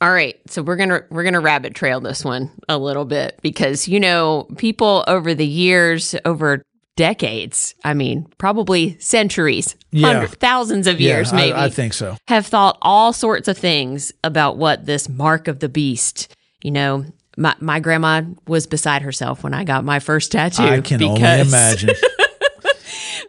All 0.00 0.12
right, 0.12 0.38
so 0.46 0.62
we're 0.62 0.76
gonna 0.76 1.04
we're 1.08 1.24
gonna 1.24 1.40
rabbit 1.40 1.74
trail 1.74 2.00
this 2.00 2.22
one 2.22 2.50
a 2.68 2.76
little 2.76 3.06
bit 3.06 3.38
because 3.40 3.88
you 3.88 3.98
know 3.98 4.46
people 4.58 5.04
over 5.08 5.34
the 5.34 5.46
years, 5.46 6.14
over 6.26 6.62
decades. 6.96 7.74
I 7.84 7.94
mean, 7.94 8.26
probably 8.38 8.98
centuries, 8.98 9.76
Yeah. 9.90 10.08
hundreds, 10.08 10.34
thousands 10.34 10.86
of 10.86 11.00
years, 11.00 11.30
yeah, 11.30 11.34
I- 11.34 11.40
maybe. 11.40 11.52
I, 11.58 11.68
think 11.68 11.92
so. 11.92 12.16
have 12.28 12.46
thought 12.46 12.78
all 12.82 13.12
sorts 13.12 13.48
of 13.48 13.56
things 13.58 14.12
about 14.24 14.56
what 14.56 14.86
this 14.86 15.08
mark 15.08 15.46
of 15.48 15.60
the 15.60 15.68
beast, 15.68 16.34
you 16.62 16.70
know, 16.70 17.04
my, 17.36 17.54
my 17.60 17.80
grandma 17.80 18.22
was 18.48 18.66
beside 18.66 19.02
herself 19.02 19.44
when 19.44 19.52
I 19.52 19.62
got 19.64 19.84
my 19.84 19.98
first 19.98 20.32
tattoo. 20.32 20.62
I 20.62 20.80
can 20.80 21.02
only 21.02 21.20
imagine. 21.20 21.90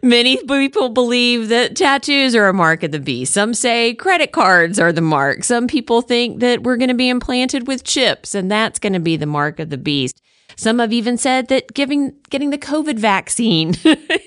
Many 0.02 0.36
people 0.36 0.90
believe 0.90 1.48
that 1.48 1.74
tattoos 1.74 2.34
are 2.36 2.48
a 2.48 2.54
mark 2.54 2.84
of 2.84 2.92
the 2.92 3.00
beast. 3.00 3.34
Some 3.34 3.52
say 3.52 3.94
credit 3.94 4.30
cards 4.32 4.78
are 4.78 4.92
the 4.92 5.00
mark. 5.00 5.42
Some 5.42 5.66
people 5.66 6.02
think 6.02 6.38
that 6.40 6.62
we're 6.62 6.76
going 6.76 6.88
to 6.88 6.94
be 6.94 7.08
implanted 7.08 7.66
with 7.66 7.82
chips 7.84 8.34
and 8.34 8.50
that's 8.50 8.78
going 8.78 8.92
to 8.92 9.00
be 9.00 9.16
the 9.16 9.26
mark 9.26 9.58
of 9.58 9.70
the 9.70 9.76
beast. 9.78 10.22
Some 10.58 10.80
have 10.80 10.92
even 10.92 11.16
said 11.16 11.46
that 11.48 11.72
giving 11.72 12.14
getting 12.30 12.50
the 12.50 12.58
COVID 12.58 12.98
vaccine 12.98 13.76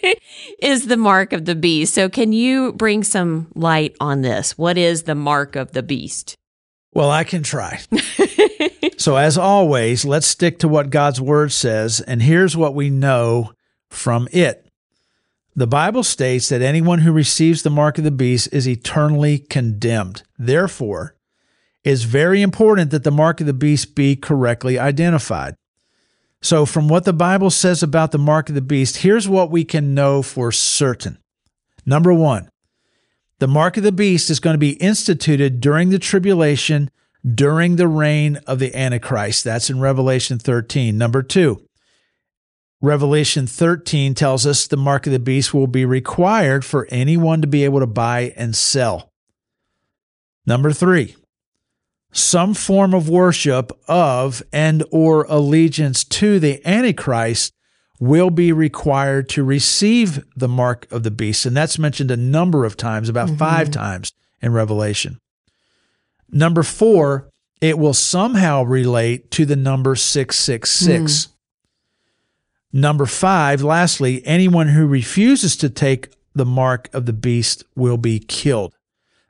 is 0.62 0.88
the 0.88 0.96
mark 0.96 1.34
of 1.34 1.44
the 1.44 1.56
beast. 1.56 1.94
So 1.94 2.08
can 2.08 2.32
you 2.32 2.72
bring 2.72 3.04
some 3.04 3.52
light 3.54 3.98
on 4.00 4.22
this? 4.22 4.58
What 4.58 4.78
is 4.78 5.04
the 5.04 5.14
mark 5.14 5.58
of 5.58 5.74
the 5.74 5.84
beast? 5.84 6.38
Well, 6.94 7.12
I 7.12 7.26
can 7.26 7.44
try. 7.44 7.82
so, 8.98 9.18
as 9.18 9.38
always, 9.38 10.06
let's 10.06 10.26
stick 10.26 10.60
to 10.60 10.70
what 10.70 10.90
God's 10.90 11.20
word 11.20 11.52
says. 11.52 12.00
And 12.00 12.22
here's 12.22 12.56
what 12.56 12.76
we 12.76 12.90
know 12.90 13.52
from 13.90 14.30
it 14.32 14.66
the 15.54 15.68
Bible 15.68 16.04
states 16.04 16.48
that 16.48 16.62
anyone 16.62 17.00
who 17.00 17.12
receives 17.12 17.62
the 17.62 17.70
mark 17.70 17.98
of 17.98 18.06
the 18.06 18.12
beast 18.12 18.48
is 18.54 18.70
eternally 18.70 19.38
condemned. 19.38 20.24
Therefore, 20.40 21.18
it's 21.84 22.04
very 22.04 22.42
important 22.42 22.92
that 22.92 23.04
the 23.04 23.12
mark 23.12 23.42
of 23.42 23.48
the 23.48 23.54
beast 23.54 23.96
be 23.96 24.16
correctly 24.16 24.80
identified. 24.80 25.56
So, 26.42 26.66
from 26.66 26.88
what 26.88 27.06
the 27.06 27.14
Bible 27.14 27.52
says 27.52 27.84
about 27.84 28.12
the 28.12 28.18
mark 28.18 28.50
of 28.50 28.56
the 28.56 28.62
beast, 28.62 28.98
here's 28.98 29.30
what 29.30 29.52
we 29.52 29.64
can 29.64 29.94
know 29.94 30.22
for 30.22 30.52
certain. 30.52 31.20
Number 31.86 32.14
one, 32.14 32.50
the 33.40 33.48
mark 33.48 33.78
of 33.78 33.84
the 33.84 33.92
beast 33.92 34.30
is 34.30 34.40
going 34.40 34.56
to 34.56 34.60
be 34.60 34.74
instituted 34.74 35.62
during 35.62 35.90
the 35.90 36.00
tribulation, 36.00 36.90
during 37.24 37.76
the 37.76 37.88
reign 37.88 38.38
of 38.48 38.60
the 38.60 38.76
Antichrist. 38.76 39.44
That's 39.44 39.70
in 39.70 39.80
Revelation 39.80 40.40
13. 40.40 40.98
Number 40.98 41.22
two, 41.22 41.64
Revelation 42.82 43.46
13 43.46 44.16
tells 44.16 44.48
us 44.48 44.66
the 44.66 44.78
mark 44.78 45.06
of 45.06 45.14
the 45.14 45.20
beast 45.20 45.54
will 45.54 45.68
be 45.68 45.86
required 45.86 46.66
for 46.66 46.88
anyone 46.90 47.42
to 47.42 47.48
be 47.48 47.64
able 47.64 47.80
to 47.80 47.88
buy 47.88 48.34
and 48.36 48.56
sell. 48.56 49.12
Number 50.48 50.72
three, 50.72 51.16
some 52.12 52.54
form 52.54 52.94
of 52.94 53.10
worship 53.10 53.72
of 53.88 54.44
and 54.52 54.84
or 54.92 55.24
allegiance 55.30 56.04
to 56.04 56.40
the 56.40 56.66
Antichrist 56.68 57.54
will 58.00 58.32
be 58.32 58.52
required 58.52 59.30
to 59.30 59.44
receive 59.44 60.26
the 60.36 60.48
mark 60.48 60.92
of 60.92 61.04
the 61.04 61.12
beast. 61.12 61.46
And 61.46 61.56
that's 61.56 61.78
mentioned 61.78 62.12
a 62.12 62.18
number 62.18 62.66
of 62.66 62.76
times, 62.76 63.10
about 63.10 63.28
mm-hmm. 63.28 63.38
five 63.38 63.70
times 63.70 64.12
in 64.42 64.52
Revelation. 64.52 65.20
Number 66.30 66.64
four, 66.64 67.30
it 67.62 67.78
will 67.78 67.94
somehow 67.94 68.64
relate 68.64 69.30
to 69.32 69.46
the 69.46 69.56
number 69.56 69.96
666. 69.96 71.26
Hmm. 71.26 71.32
Number 72.74 73.06
five, 73.06 73.62
lastly, 73.62 74.26
anyone 74.26 74.70
who 74.70 74.88
refuses 74.88 75.56
to 75.58 75.70
take 75.70 76.10
the 76.34 76.46
mark 76.46 76.90
of 76.94 77.06
the 77.06 77.14
beast 77.14 77.64
will 77.76 77.98
be 77.98 78.18
killed. 78.18 78.74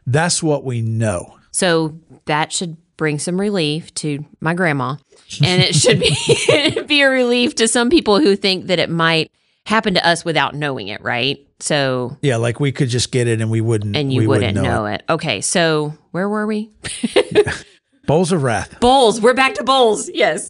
That's 0.06 0.42
what 0.42 0.64
we 0.64 0.82
know. 0.82 1.38
So 1.52 2.00
that 2.26 2.52
should 2.52 2.78
bring 2.98 3.20
some 3.20 3.40
relief 3.40 3.94
to 3.96 4.26
my 4.40 4.54
grandma. 4.54 4.96
And 5.44 5.62
it 5.62 5.76
should 5.76 6.00
be 6.00 6.82
be 6.88 7.02
a 7.02 7.10
relief 7.10 7.56
to 7.56 7.68
some 7.68 7.90
people 7.90 8.20
who 8.20 8.36
think 8.36 8.68
that 8.68 8.80
it 8.80 8.90
might 8.90 9.32
happen 9.66 9.94
to 9.94 10.08
us 10.08 10.26
without 10.26 10.56
knowing 10.56 10.88
it, 10.88 11.02
right? 11.02 11.46
So 11.60 12.18
Yeah, 12.22 12.38
like 12.38 12.60
we 12.60 12.72
could 12.72 12.90
just 12.90 13.12
get 13.12 13.28
it 13.28 13.42
and 13.42 13.50
we 13.52 13.62
wouldn't 13.62 13.96
and 13.96 14.12
you 14.12 14.22
we 14.22 14.28
wouldn't, 14.28 14.56
know, 14.56 14.64
know 14.64 14.86
it. 14.88 15.04
Okay, 15.10 15.42
so 15.42 15.94
where 16.12 16.28
were 16.28 16.46
we? 16.46 16.72
it. 16.84 17.66
Bowls 18.08 18.32
of 18.32 18.44
wrath. 18.44 18.80
Bowls. 18.80 19.22
We're 19.22 19.34
back 19.34 19.54
to 19.56 19.64
bowls. 19.64 20.10
Yes. 20.10 20.50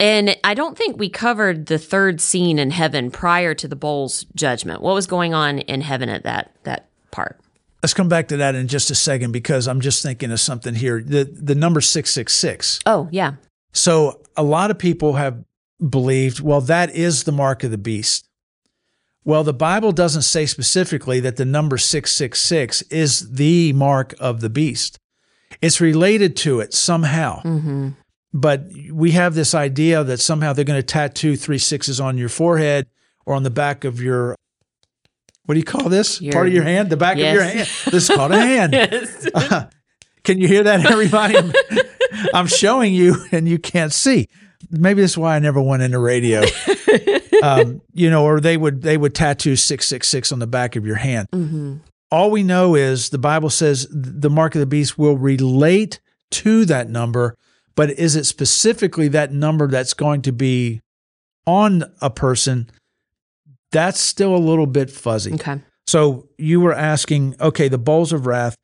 And 0.00 0.36
I 0.42 0.54
don't 0.54 0.76
think 0.76 0.98
we 0.98 1.08
covered 1.08 1.66
the 1.66 1.78
third 1.78 2.20
scene 2.20 2.58
in 2.58 2.70
heaven 2.70 3.10
prior 3.10 3.54
to 3.54 3.68
the 3.68 3.76
bowls 3.76 4.24
judgment. 4.34 4.80
What 4.80 4.94
was 4.94 5.06
going 5.06 5.34
on 5.34 5.60
in 5.60 5.82
heaven 5.82 6.08
at 6.08 6.24
that 6.24 6.52
that 6.64 6.88
part? 7.10 7.38
Let's 7.84 7.92
come 7.92 8.08
back 8.08 8.28
to 8.28 8.38
that 8.38 8.54
in 8.54 8.66
just 8.66 8.90
a 8.90 8.94
second 8.94 9.32
because 9.32 9.68
I'm 9.68 9.82
just 9.82 10.02
thinking 10.02 10.32
of 10.32 10.40
something 10.40 10.74
here. 10.74 11.02
The 11.02 11.24
the 11.24 11.54
number 11.54 11.82
666. 11.82 12.80
Oh, 12.86 13.10
yeah. 13.12 13.34
So 13.74 14.22
a 14.38 14.42
lot 14.42 14.70
of 14.70 14.78
people 14.78 15.12
have 15.16 15.44
believed, 15.86 16.40
well, 16.40 16.62
that 16.62 16.94
is 16.94 17.24
the 17.24 17.32
mark 17.32 17.62
of 17.62 17.70
the 17.70 17.76
beast. 17.76 18.26
Well, 19.22 19.44
the 19.44 19.52
Bible 19.52 19.92
doesn't 19.92 20.22
say 20.22 20.46
specifically 20.46 21.20
that 21.20 21.36
the 21.36 21.44
number 21.44 21.76
666 21.76 22.80
is 22.88 23.32
the 23.32 23.74
mark 23.74 24.14
of 24.18 24.40
the 24.40 24.48
beast. 24.48 24.98
It's 25.60 25.78
related 25.78 26.38
to 26.38 26.60
it 26.60 26.72
somehow. 26.72 27.42
Mm-hmm. 27.42 27.88
But 28.32 28.64
we 28.90 29.10
have 29.10 29.34
this 29.34 29.54
idea 29.54 30.02
that 30.04 30.20
somehow 30.20 30.54
they're 30.54 30.64
going 30.64 30.80
to 30.80 30.82
tattoo 30.82 31.36
three 31.36 31.58
sixes 31.58 32.00
on 32.00 32.16
your 32.16 32.30
forehead 32.30 32.86
or 33.26 33.34
on 33.34 33.42
the 33.42 33.50
back 33.50 33.84
of 33.84 34.00
your, 34.00 34.36
what 35.46 35.54
do 35.54 35.58
you 35.60 35.64
call 35.64 35.88
this? 35.88 36.20
Your- 36.20 36.32
Part 36.32 36.46
of 36.48 36.52
your 36.54 36.64
hand? 36.64 36.90
The 36.90 36.96
back 36.96 37.14
of 37.14 37.20
your 37.22 37.42
hand. 37.42 37.68
This 37.86 38.08
is 38.08 38.10
called 38.10 38.32
a 38.32 38.40
hand. 38.40 38.72
Yes. 38.72 39.28
Can 40.24 40.38
you 40.38 40.48
hear 40.48 40.62
that, 40.62 40.86
everybody? 40.90 41.36
I'm, 41.36 41.52
I'm 42.34 42.46
showing 42.46 42.94
you 42.94 43.16
and 43.30 43.46
you 43.46 43.58
can't 43.58 43.92
see. 43.92 44.28
Maybe 44.70 45.02
that's 45.02 45.18
why 45.18 45.36
I 45.36 45.38
never 45.38 45.60
went 45.60 45.82
into 45.82 45.98
radio. 45.98 46.42
Um, 47.42 47.82
you 47.92 48.08
know, 48.08 48.24
or 48.24 48.40
they 48.40 48.56
would 48.56 48.80
they 48.80 48.96
would 48.96 49.14
tattoo 49.14 49.54
six 49.54 49.86
six 49.86 50.08
six 50.08 50.32
on 50.32 50.38
the 50.38 50.46
back 50.46 50.76
of 50.76 50.86
your 50.86 50.96
hand. 50.96 51.28
mm-hmm. 51.32 51.76
All 52.10 52.30
we 52.30 52.42
know 52.42 52.74
is 52.74 53.10
the 53.10 53.18
Bible 53.18 53.50
says 53.50 53.86
the 53.90 54.30
mark 54.30 54.54
of 54.54 54.60
the 54.60 54.66
beast 54.66 54.96
will 54.96 55.18
relate 55.18 56.00
to 56.30 56.64
that 56.66 56.88
number, 56.88 57.36
but 57.74 57.90
is 57.90 58.16
it 58.16 58.24
specifically 58.24 59.08
that 59.08 59.32
number 59.32 59.66
that's 59.68 59.92
going 59.94 60.22
to 60.22 60.32
be 60.32 60.80
on 61.46 61.84
a 62.00 62.08
person? 62.10 62.70
That's 63.74 64.00
still 64.00 64.34
a 64.34 64.38
little 64.38 64.66
bit 64.66 64.90
fuzzy. 64.90 65.34
Okay. 65.34 65.60
So 65.86 66.28
you 66.38 66.60
were 66.60 66.72
asking, 66.72 67.34
okay, 67.40 67.68
the 67.68 67.76
bowls 67.78 68.12
of 68.12 68.26
wrath. 68.26 68.56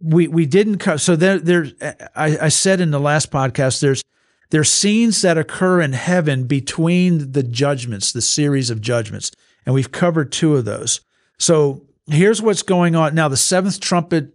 We 0.00 0.28
we 0.28 0.46
didn't 0.46 0.78
co- 0.78 0.96
so 0.96 1.16
there 1.16 1.38
there's 1.38 1.72
I, 2.14 2.38
I 2.42 2.48
said 2.48 2.80
in 2.80 2.90
the 2.90 3.00
last 3.00 3.30
podcast 3.30 3.80
there's 3.80 4.02
there's 4.50 4.70
scenes 4.70 5.22
that 5.22 5.38
occur 5.38 5.80
in 5.80 5.92
heaven 5.92 6.44
between 6.44 7.32
the 7.32 7.42
judgments, 7.42 8.12
the 8.12 8.20
series 8.20 8.70
of 8.70 8.80
judgments, 8.80 9.30
and 9.64 9.74
we've 9.74 9.90
covered 9.92 10.30
two 10.32 10.56
of 10.56 10.64
those. 10.64 11.00
So 11.38 11.86
here's 12.06 12.42
what's 12.42 12.62
going 12.62 12.94
on 12.96 13.14
now. 13.14 13.28
The 13.28 13.36
seventh 13.36 13.80
trumpet 13.80 14.34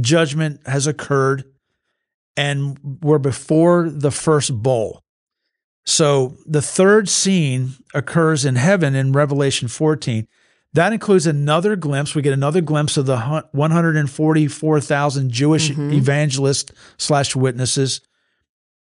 judgment 0.00 0.60
has 0.66 0.86
occurred, 0.86 1.44
and 2.36 2.78
we're 3.02 3.18
before 3.18 3.90
the 3.90 4.10
first 4.10 4.62
bowl. 4.62 5.02
So 5.84 6.36
the 6.46 6.62
third 6.62 7.08
scene 7.08 7.72
occurs 7.94 8.44
in 8.44 8.56
heaven 8.56 8.94
in 8.94 9.12
Revelation 9.12 9.68
14. 9.68 10.26
That 10.72 10.92
includes 10.92 11.26
another 11.26 11.74
glimpse. 11.74 12.14
We 12.14 12.22
get 12.22 12.32
another 12.32 12.60
glimpse 12.60 12.96
of 12.96 13.06
the 13.06 13.18
144,000 13.52 15.30
Jewish 15.30 15.70
Mhm. 15.70 15.92
evangelists 15.92 16.72
slash 16.96 17.34
witnesses. 17.34 18.00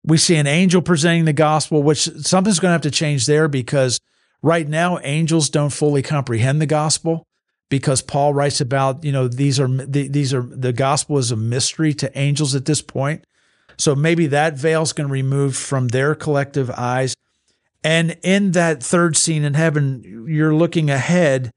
We 0.03 0.17
see 0.17 0.35
an 0.35 0.47
angel 0.47 0.81
presenting 0.81 1.25
the 1.25 1.33
gospel, 1.33 1.83
which 1.83 2.09
something's 2.21 2.59
going 2.59 2.69
to 2.69 2.73
have 2.73 2.81
to 2.81 2.91
change 2.91 3.25
there 3.25 3.47
because 3.47 3.99
right 4.41 4.67
now 4.67 4.99
angels 5.03 5.49
don't 5.49 5.71
fully 5.71 6.01
comprehend 6.01 6.61
the 6.61 6.65
gospel 6.65 7.27
because 7.69 8.01
Paul 8.01 8.33
writes 8.33 8.61
about, 8.61 9.03
you 9.03 9.11
know, 9.11 9.27
these 9.27 9.59
are 9.59 9.67
these 9.67 10.33
are 10.33 10.41
the 10.41 10.71
gospel 10.73 11.17
is 11.17 11.31
a 11.31 11.35
mystery 11.35 11.93
to 11.95 12.17
angels 12.17 12.55
at 12.55 12.65
this 12.65 12.81
point. 12.81 13.25
So 13.77 13.95
maybe 13.95 14.27
that 14.27 14.55
veil's 14.57 14.93
going 14.93 15.07
to 15.07 15.13
be 15.13 15.21
removed 15.21 15.55
from 15.57 15.89
their 15.89 16.15
collective 16.15 16.69
eyes. 16.71 17.15
And 17.83 18.17
in 18.23 18.51
that 18.51 18.81
third 18.83 19.15
scene 19.15 19.43
in 19.43 19.53
heaven, 19.53 20.25
you're 20.27 20.55
looking 20.55 20.89
ahead 20.89 21.51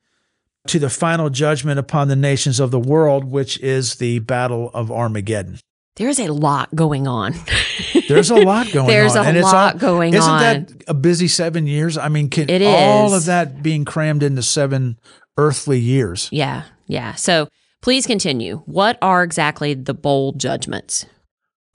to 0.68 0.78
the 0.78 0.90
final 0.90 1.30
judgment 1.30 1.78
upon 1.78 2.08
the 2.08 2.16
nations 2.16 2.60
of 2.60 2.70
the 2.70 2.78
world, 2.78 3.24
which 3.24 3.58
is 3.60 3.94
the 3.96 4.18
battle 4.20 4.70
of 4.74 4.90
Armageddon. 4.92 5.58
There's 5.96 6.18
a 6.20 6.28
lot 6.32 6.74
going 6.74 7.06
on. 7.08 7.34
There's 8.08 8.30
a 8.30 8.36
lot 8.36 8.70
going 8.72 8.86
There's 8.86 9.16
on. 9.16 9.24
There's 9.24 9.36
a 9.36 9.38
it's 9.40 9.52
lot 9.52 9.74
all- 9.74 9.80
going 9.80 10.14
isn't 10.14 10.30
on. 10.30 10.40
that 10.40 10.72
a 10.88 10.94
busy 10.94 11.26
seven 11.28 11.66
years? 11.66 11.96
I 11.98 12.08
mean, 12.08 12.28
can 12.28 12.48
It 12.50 12.62
all 12.62 13.06
is. 13.08 13.12
of 13.14 13.24
that 13.26 13.62
being 13.62 13.84
crammed 13.84 14.22
into 14.22 14.42
seven 14.42 14.98
earthly 15.36 15.78
years? 15.80 16.28
yeah. 16.30 16.64
Yeah. 16.86 17.14
So 17.14 17.48
please 17.82 18.06
continue. 18.06 18.62
What 18.66 18.98
are 19.00 19.22
exactly 19.22 19.74
the 19.74 19.94
bowl 19.94 20.32
judgments? 20.32 21.06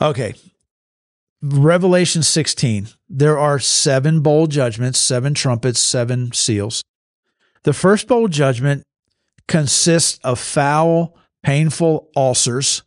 Okay. 0.02 0.36
Revelation 1.42 2.24
16. 2.24 2.90
There 3.10 3.38
are 3.38 3.60
seven 3.60 4.22
bowl 4.22 4.48
judgments, 4.48 5.00
seven 5.00 5.34
trumpets, 5.34 5.80
seven 5.80 6.32
seals. 6.34 6.84
The 7.64 7.74
first 7.74 8.08
bowl 8.08 8.28
judgment 8.28 8.84
consists 9.48 10.20
of 10.24 10.40
foul, 10.40 11.18
painful 11.44 12.10
ulcers. 12.16 12.84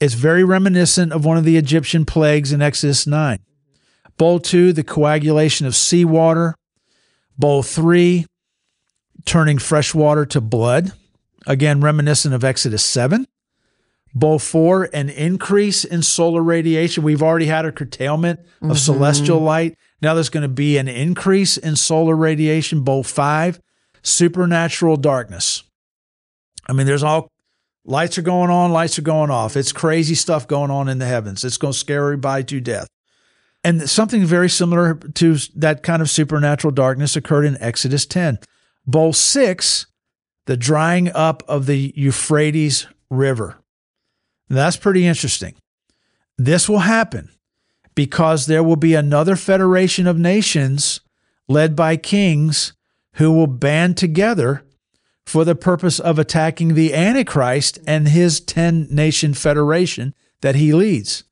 It's 0.00 0.14
very 0.14 0.44
reminiscent 0.44 1.12
of 1.12 1.24
one 1.24 1.36
of 1.36 1.44
the 1.44 1.56
Egyptian 1.56 2.04
plagues 2.04 2.52
in 2.52 2.62
Exodus 2.62 3.06
9. 3.06 3.38
Bowl 4.16 4.38
2, 4.38 4.72
the 4.72 4.84
coagulation 4.84 5.66
of 5.66 5.74
seawater. 5.74 6.54
Bowl 7.36 7.64
three, 7.64 8.26
turning 9.24 9.58
fresh 9.58 9.92
water 9.92 10.24
to 10.26 10.40
blood, 10.40 10.92
again, 11.46 11.80
reminiscent 11.80 12.32
of 12.32 12.44
Exodus 12.44 12.84
7. 12.84 13.26
Bowl 14.14 14.38
four, 14.38 14.88
an 14.92 15.08
increase 15.08 15.84
in 15.84 16.02
solar 16.02 16.42
radiation. 16.42 17.02
We've 17.02 17.22
already 17.22 17.46
had 17.46 17.64
a 17.64 17.72
curtailment 17.72 18.40
of 18.40 18.68
mm-hmm. 18.68 18.74
celestial 18.74 19.40
light. 19.40 19.76
Now 20.00 20.14
there's 20.14 20.28
going 20.28 20.42
to 20.42 20.48
be 20.48 20.78
an 20.78 20.86
increase 20.86 21.56
in 21.56 21.74
solar 21.74 22.14
radiation. 22.14 22.84
Bowl 22.84 23.02
five, 23.02 23.60
supernatural 24.02 24.96
darkness. 24.96 25.64
I 26.68 26.72
mean, 26.72 26.86
there's 26.86 27.02
all 27.02 27.28
lights 27.84 28.16
are 28.16 28.22
going 28.22 28.50
on, 28.50 28.72
lights 28.72 28.98
are 28.98 29.02
going 29.02 29.30
off. 29.30 29.56
It's 29.56 29.72
crazy 29.72 30.14
stuff 30.14 30.46
going 30.46 30.70
on 30.70 30.88
in 30.88 30.98
the 30.98 31.06
heavens. 31.06 31.44
It's 31.44 31.58
going 31.58 31.72
to 31.72 31.78
scare 31.78 32.04
everybody 32.04 32.44
to 32.44 32.60
death. 32.60 32.86
And 33.64 33.88
something 33.88 34.24
very 34.24 34.50
similar 34.50 34.94
to 34.94 35.36
that 35.56 35.82
kind 35.82 36.02
of 36.02 36.10
supernatural 36.10 36.70
darkness 36.70 37.16
occurred 37.16 37.46
in 37.46 37.56
Exodus 37.60 38.06
10. 38.06 38.38
Bowl 38.86 39.12
six, 39.12 39.86
the 40.46 40.56
drying 40.56 41.10
up 41.12 41.42
of 41.48 41.66
the 41.66 41.92
Euphrates 41.96 42.86
River. 43.10 43.56
That's 44.48 44.76
pretty 44.76 45.06
interesting. 45.06 45.54
This 46.36 46.68
will 46.68 46.80
happen 46.80 47.30
because 47.94 48.46
there 48.46 48.62
will 48.62 48.76
be 48.76 48.94
another 48.94 49.36
federation 49.36 50.06
of 50.06 50.18
nations 50.18 51.00
led 51.48 51.76
by 51.76 51.96
kings 51.96 52.72
who 53.14 53.32
will 53.32 53.46
band 53.46 53.96
together 53.96 54.64
for 55.26 55.44
the 55.44 55.54
purpose 55.54 55.98
of 55.98 56.18
attacking 56.18 56.74
the 56.74 56.92
Antichrist 56.92 57.78
and 57.86 58.08
his 58.08 58.40
10 58.40 58.88
nation 58.90 59.34
federation 59.34 60.14
that 60.40 60.54
he 60.54 60.72
leads. 60.72 61.24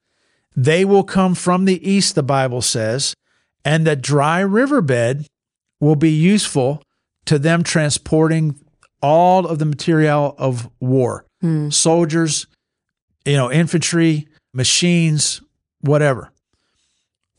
They 0.57 0.85
will 0.85 1.05
come 1.05 1.35
from 1.35 1.65
the 1.65 1.89
east, 1.89 2.15
the 2.15 2.23
Bible 2.23 2.63
says, 2.63 3.15
and 3.65 3.87
the 3.87 3.97
dry 3.97 4.41
riverbed 4.41 5.27
will 5.81 5.97
be 5.97 6.11
useful 6.11 6.83
to 7.27 7.39
them 7.39 7.63
transporting 7.63 8.59
all 9.01 9.47
of 9.47 9.59
the 9.59 9.65
material 9.65 10.35
of 10.39 10.71
war 10.81 11.27
hmm. 11.41 11.71
soldiers, 11.71 12.47
you 13.25 13.37
know, 13.37 13.51
infantry, 13.51 14.29
machines, 14.53 15.41
whatever. 15.81 16.31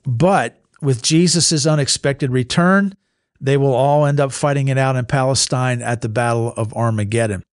But 0.06 0.60
with 0.82 1.02
Jesus' 1.02 1.66
unexpected 1.66 2.32
return, 2.32 2.96
they 3.40 3.58
will 3.58 3.74
all 3.74 4.06
end 4.06 4.20
up 4.20 4.32
fighting 4.32 4.68
it 4.68 4.78
out 4.78 4.96
in 4.96 5.06
Palestine 5.06 5.82
at 5.82 6.02
the 6.02 6.10
Battle 6.10 6.54
of 6.56 6.74
Armageddon. 6.74 7.44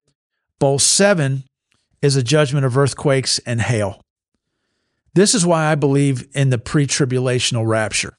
Bowl 0.59 0.79
seven 0.79 1.45
is 2.03 2.17
a 2.17 2.23
judgment 2.23 2.65
of 2.67 2.77
earthquakes 2.77 3.39
and 3.41 3.61
hail. 3.61 4.01
This 5.15 5.35
is 5.35 5.45
why 5.45 5.67
I 5.67 5.75
believe 5.75 6.29
in 6.35 6.51
the 6.51 6.59
pre 6.59 6.87
tribulational 6.87 7.67
rapture. 7.67 8.15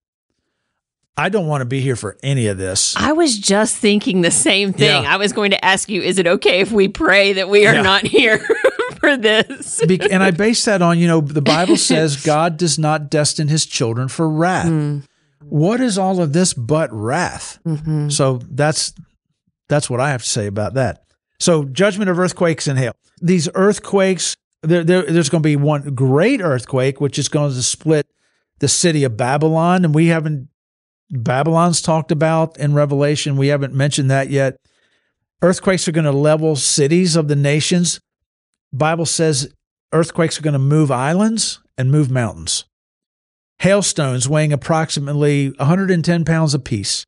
I 1.18 1.30
don't 1.30 1.48
want 1.48 1.62
to 1.62 1.66
be 1.66 1.82
here 1.82 1.96
for 1.96 2.18
any 2.24 2.48
of 2.48 2.58
this. 2.58 2.96
I 2.98 3.12
was 3.12 3.38
just 3.38 3.78
thinking 3.78 4.22
the 4.22 4.32
same 4.32 4.72
thing. 4.74 5.04
Yeah. 5.04 5.14
I 5.14 5.18
was 5.18 5.34
going 5.34 5.52
to 5.52 5.64
ask 5.64 5.90
you, 5.90 6.02
is 6.02 6.20
it 6.20 6.26
okay 6.28 6.62
if 6.62 6.72
we 6.72 6.88
pray 6.88 7.34
that 7.34 7.50
we 7.50 7.68
are 7.68 7.76
Yeah. 7.76 7.82
not 7.82 8.06
here 8.08 8.38
for 9.02 9.18
this? 9.18 9.82
And 9.82 10.24
I 10.24 10.32
base 10.46 10.64
that 10.66 10.82
on, 10.82 10.98
you 10.98 11.08
know, 11.08 11.20
the 11.20 11.42
Bible 11.42 11.76
says 11.76 12.24
God 12.24 12.58
does 12.58 12.80
not 12.80 13.10
destine 13.10 13.50
his 13.50 13.66
children 13.66 14.08
for 14.08 14.30
wrath. 14.30 14.68
Hmm. 14.68 15.00
What 15.44 15.82
is 15.82 15.98
all 15.98 16.22
of 16.22 16.34
this 16.34 16.54
but 16.54 16.90
wrath? 16.94 17.60
Mm-hmm. 17.66 18.10
So 18.10 18.40
that's 18.50 18.94
that's 19.68 19.90
what 19.90 20.00
I 20.00 20.12
have 20.12 20.24
to 20.24 20.30
say 20.30 20.48
about 20.48 20.76
that. 20.76 21.04
So 21.40 21.66
judgment 21.66 22.10
of 22.10 22.20
earthquakes 22.20 22.68
and 22.68 22.78
hail. 22.78 22.94
These 23.22 23.50
earthquakes, 23.56 24.36
there, 24.62 24.84
there, 24.84 25.02
there's 25.02 25.30
going 25.30 25.42
to 25.42 25.48
be 25.48 25.56
one 25.56 25.96
great 25.96 26.42
earthquake, 26.42 27.02
which 27.02 27.18
is 27.18 27.30
going 27.30 27.54
to 27.54 27.64
split 27.64 28.06
the 28.60 28.68
city 28.68 29.04
of 29.04 29.18
Babylon, 29.18 29.84
and 29.84 29.94
we 29.94 30.08
haven't 30.08 30.50
Babylon's 31.12 31.82
talked 31.82 32.12
about 32.12 32.58
in 32.58 32.74
Revelation. 32.74 33.36
We 33.36 33.48
haven't 33.48 33.74
mentioned 33.74 34.10
that 34.12 34.30
yet. 34.30 34.58
Earthquakes 35.42 35.88
are 35.88 35.92
going 35.92 36.06
to 36.06 36.12
level 36.12 36.56
cities 36.56 37.16
of 37.16 37.28
the 37.28 37.36
nations. 37.36 38.00
Bible 38.74 39.06
says 39.06 39.54
earthquakes 39.92 40.40
are 40.40 40.44
going 40.44 40.54
to 40.54 40.60
move 40.60 40.92
islands 40.92 41.60
and 41.78 41.92
move 41.92 42.10
mountains. 42.10 42.66
Hailstones 43.60 44.28
weighing 44.28 44.54
approximately 44.54 45.50
110 45.50 46.26
pounds 46.26 46.54
apiece 46.54 47.06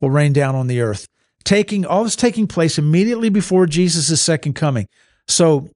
will 0.00 0.10
rain 0.10 0.32
down 0.32 0.54
on 0.54 0.66
the 0.66 0.80
earth. 0.80 1.06
Taking 1.44 1.84
all 1.84 2.04
this 2.04 2.16
taking 2.16 2.46
place 2.46 2.78
immediately 2.78 3.28
before 3.28 3.66
Jesus' 3.66 4.20
second 4.20 4.54
coming. 4.54 4.86
So 5.28 5.68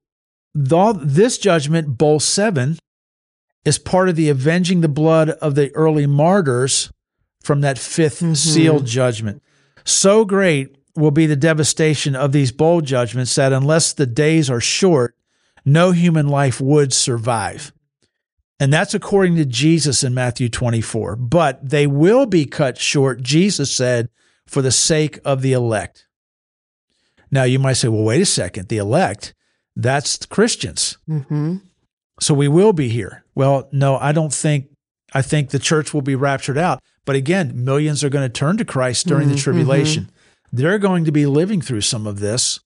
all, 0.72 0.94
this 0.94 1.38
judgment, 1.38 1.98
bowl 1.98 2.20
seven, 2.20 2.78
is 3.64 3.78
part 3.78 4.08
of 4.08 4.16
the 4.16 4.28
avenging 4.28 4.80
the 4.80 4.88
blood 4.88 5.30
of 5.30 5.54
the 5.54 5.74
early 5.74 6.06
martyrs 6.06 6.90
from 7.42 7.60
that 7.60 7.76
5th 7.76 8.22
mm-hmm. 8.22 8.34
seal 8.34 8.80
judgment. 8.80 9.42
So 9.84 10.24
great 10.24 10.76
will 10.96 11.10
be 11.10 11.26
the 11.26 11.36
devastation 11.36 12.16
of 12.16 12.32
these 12.32 12.50
bowl 12.50 12.80
judgments 12.80 13.34
that 13.36 13.52
unless 13.52 13.92
the 13.92 14.06
days 14.06 14.50
are 14.50 14.60
short, 14.60 15.14
no 15.64 15.92
human 15.92 16.28
life 16.28 16.60
would 16.60 16.92
survive. 16.92 17.72
And 18.60 18.72
that's 18.72 18.94
according 18.94 19.36
to 19.36 19.44
Jesus 19.44 20.02
in 20.02 20.14
Matthew 20.14 20.48
24. 20.48 21.16
But 21.16 21.68
they 21.68 21.86
will 21.86 22.26
be 22.26 22.44
cut 22.44 22.76
short, 22.78 23.22
Jesus 23.22 23.74
said, 23.74 24.08
for 24.46 24.62
the 24.62 24.72
sake 24.72 25.20
of 25.24 25.42
the 25.42 25.52
elect. 25.52 26.06
Now 27.30 27.44
you 27.44 27.58
might 27.58 27.74
say, 27.74 27.88
well, 27.88 28.02
wait 28.02 28.22
a 28.22 28.26
second, 28.26 28.68
the 28.68 28.78
elect, 28.78 29.34
that's 29.76 30.24
Christians. 30.26 30.98
Mm-hmm. 31.08 31.56
So 32.20 32.34
we 32.34 32.48
will 32.48 32.72
be 32.72 32.88
here. 32.88 33.24
Well, 33.34 33.68
no, 33.70 33.96
I 33.98 34.12
don't 34.12 34.32
think, 34.32 34.70
I 35.14 35.22
think 35.22 35.50
the 35.50 35.58
church 35.58 35.94
will 35.94 36.02
be 36.02 36.16
raptured 36.16 36.58
out. 36.58 36.82
But 37.04 37.16
again, 37.16 37.64
millions 37.64 38.02
are 38.02 38.10
going 38.10 38.26
to 38.26 38.32
turn 38.32 38.56
to 38.56 38.64
Christ 38.64 39.06
during 39.06 39.28
the 39.28 39.36
tribulation. 39.36 40.10
They're 40.52 40.78
going 40.78 41.04
to 41.04 41.12
be 41.12 41.26
living 41.26 41.60
through 41.60 41.82
some 41.82 42.06
of 42.06 42.20
this. 42.20 42.60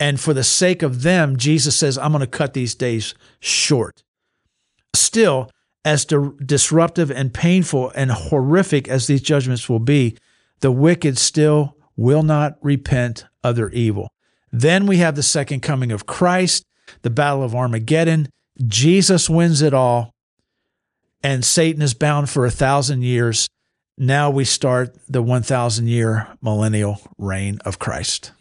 And 0.00 0.20
for 0.20 0.32
the 0.32 0.44
sake 0.44 0.82
of 0.82 1.02
them, 1.02 1.36
Jesus 1.36 1.76
says, 1.76 1.98
I'm 1.98 2.12
going 2.12 2.20
to 2.20 2.26
cut 2.26 2.54
these 2.54 2.74
days 2.74 3.14
short. 3.40 4.04
Still, 4.94 5.50
as 5.84 6.04
di- 6.04 6.30
disruptive 6.44 7.10
and 7.10 7.34
painful 7.34 7.90
and 7.94 8.10
horrific 8.10 8.88
as 8.88 9.06
these 9.06 9.22
judgments 9.22 9.68
will 9.68 9.80
be, 9.80 10.16
the 10.60 10.72
wicked 10.72 11.18
still 11.18 11.76
will 11.96 12.22
not 12.22 12.56
repent 12.62 13.24
of 13.42 13.56
their 13.56 13.70
evil. 13.70 14.12
Then 14.52 14.86
we 14.86 14.98
have 14.98 15.16
the 15.16 15.22
second 15.22 15.60
coming 15.60 15.92
of 15.92 16.06
Christ, 16.06 16.64
the 17.02 17.10
battle 17.10 17.42
of 17.42 17.54
Armageddon. 17.54 18.28
Jesus 18.66 19.28
wins 19.28 19.62
it 19.62 19.74
all, 19.74 20.14
and 21.22 21.44
Satan 21.44 21.82
is 21.82 21.94
bound 21.94 22.30
for 22.30 22.46
a 22.46 22.50
thousand 22.50 23.02
years. 23.02 23.48
Now 23.96 24.30
we 24.30 24.44
start 24.44 24.96
the 25.08 25.22
1,000 25.22 25.88
year 25.88 26.28
millennial 26.40 27.00
reign 27.18 27.58
of 27.64 27.78
Christ. 27.78 28.32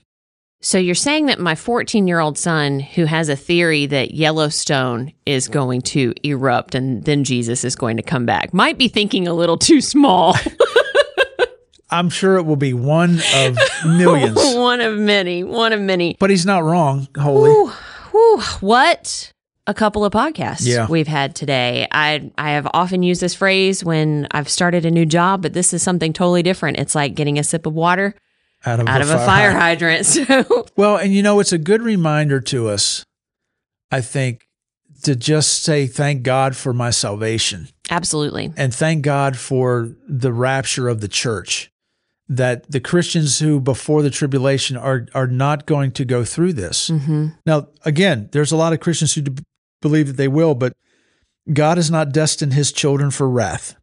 So 0.61 0.79
you're 0.79 0.95
saying 0.95 1.27
that 1.27 1.39
my 1.39 1.53
14 1.55 2.07
year 2.07 2.19
old 2.19 2.37
son, 2.37 2.79
who 2.79 3.05
has 3.05 3.29
a 3.29 3.35
theory 3.35 3.85
that 3.87 4.11
Yellowstone 4.15 5.13
is 5.25 5.47
going 5.47 5.81
to 5.83 6.13
erupt 6.23 6.73
and 6.73 7.03
then 7.05 7.23
Jesus 7.23 7.63
is 7.63 7.75
going 7.75 7.97
to 7.97 8.03
come 8.03 8.25
back, 8.25 8.53
might 8.53 8.77
be 8.77 8.87
thinking 8.87 9.27
a 9.27 9.33
little 9.33 9.57
too 9.57 9.81
small. 9.81 10.35
I'm 11.89 12.09
sure 12.09 12.35
it 12.37 12.43
will 12.43 12.57
be 12.57 12.73
one 12.73 13.21
of 13.35 13.57
millions, 13.85 14.35
one 14.55 14.81
of 14.81 14.97
many, 14.97 15.43
one 15.43 15.71
of 15.73 15.79
many. 15.79 16.17
but 16.19 16.29
he's 16.29 16.45
not 16.45 16.63
wrong, 16.63 17.07
Holy. 17.17 17.49
Whew, 17.49 17.71
whew, 18.11 18.41
what 18.59 19.31
a 19.67 19.73
couple 19.73 20.03
of 20.03 20.11
podcasts 20.11 20.65
Yeah. 20.67 20.87
we've 20.89 21.07
had 21.07 21.33
today. 21.35 21.87
I 21.91 22.29
I 22.37 22.51
have 22.51 22.67
often 22.73 23.03
used 23.03 23.21
this 23.21 23.35
phrase 23.35 23.85
when 23.85 24.27
I've 24.31 24.49
started 24.49 24.85
a 24.85 24.91
new 24.91 25.05
job, 25.05 25.41
but 25.43 25.53
this 25.53 25.71
is 25.73 25.81
something 25.83 26.11
totally 26.13 26.43
different. 26.43 26.77
It's 26.77 26.95
like 26.95 27.15
getting 27.15 27.37
a 27.39 27.43
sip 27.43 27.65
of 27.65 27.73
water 27.73 28.15
Out 28.65 28.79
of, 28.79 28.87
out 28.87 29.01
of 29.01 29.09
a 29.09 29.17
fire 29.19 29.51
hydrant. 29.51 30.05
So 30.05 30.65
Well, 30.75 30.97
and 30.97 31.13
you 31.13 31.21
know, 31.23 31.39
it's 31.39 31.53
a 31.53 31.57
good 31.57 31.81
reminder 31.81 32.41
to 32.41 32.67
us, 32.69 33.05
I 33.91 34.01
think, 34.01 34.47
to 35.03 35.15
just 35.15 35.63
say, 35.63 35.87
thank 35.87 36.23
God 36.23 36.55
for 36.55 36.73
my 36.73 36.89
salvation 36.89 37.67
absolutely. 37.89 38.51
and 38.57 38.73
thank 38.73 39.03
God 39.03 39.37
for 39.37 39.95
the 40.07 40.33
rapture 40.33 40.87
of 40.89 41.01
the 41.01 41.07
church. 41.07 41.71
That 42.29 42.69
the 42.69 42.81
Christians 42.81 43.39
who 43.39 43.61
before 43.61 44.01
the 44.01 44.09
tribulation 44.09 44.75
are 44.75 45.07
are 45.13 45.27
not 45.27 45.65
going 45.65 45.91
to 45.93 46.03
go 46.03 46.25
through 46.25 46.53
this. 46.53 46.89
hmm 46.89 47.27
Now, 47.45 47.69
again, 47.85 48.27
there's 48.33 48.51
a 48.51 48.57
lot 48.57 48.73
of 48.73 48.81
Christians 48.81 49.13
who 49.13 49.21
d- 49.21 49.43
believe 49.81 50.07
that 50.07 50.17
they 50.17 50.27
will, 50.27 50.53
but 50.53 50.73
God 51.53 51.77
has 51.77 51.89
not 51.89 52.11
destined 52.11 52.51
His 52.51 52.73
children 52.73 53.11
for 53.11 53.29
wrath, 53.29 53.75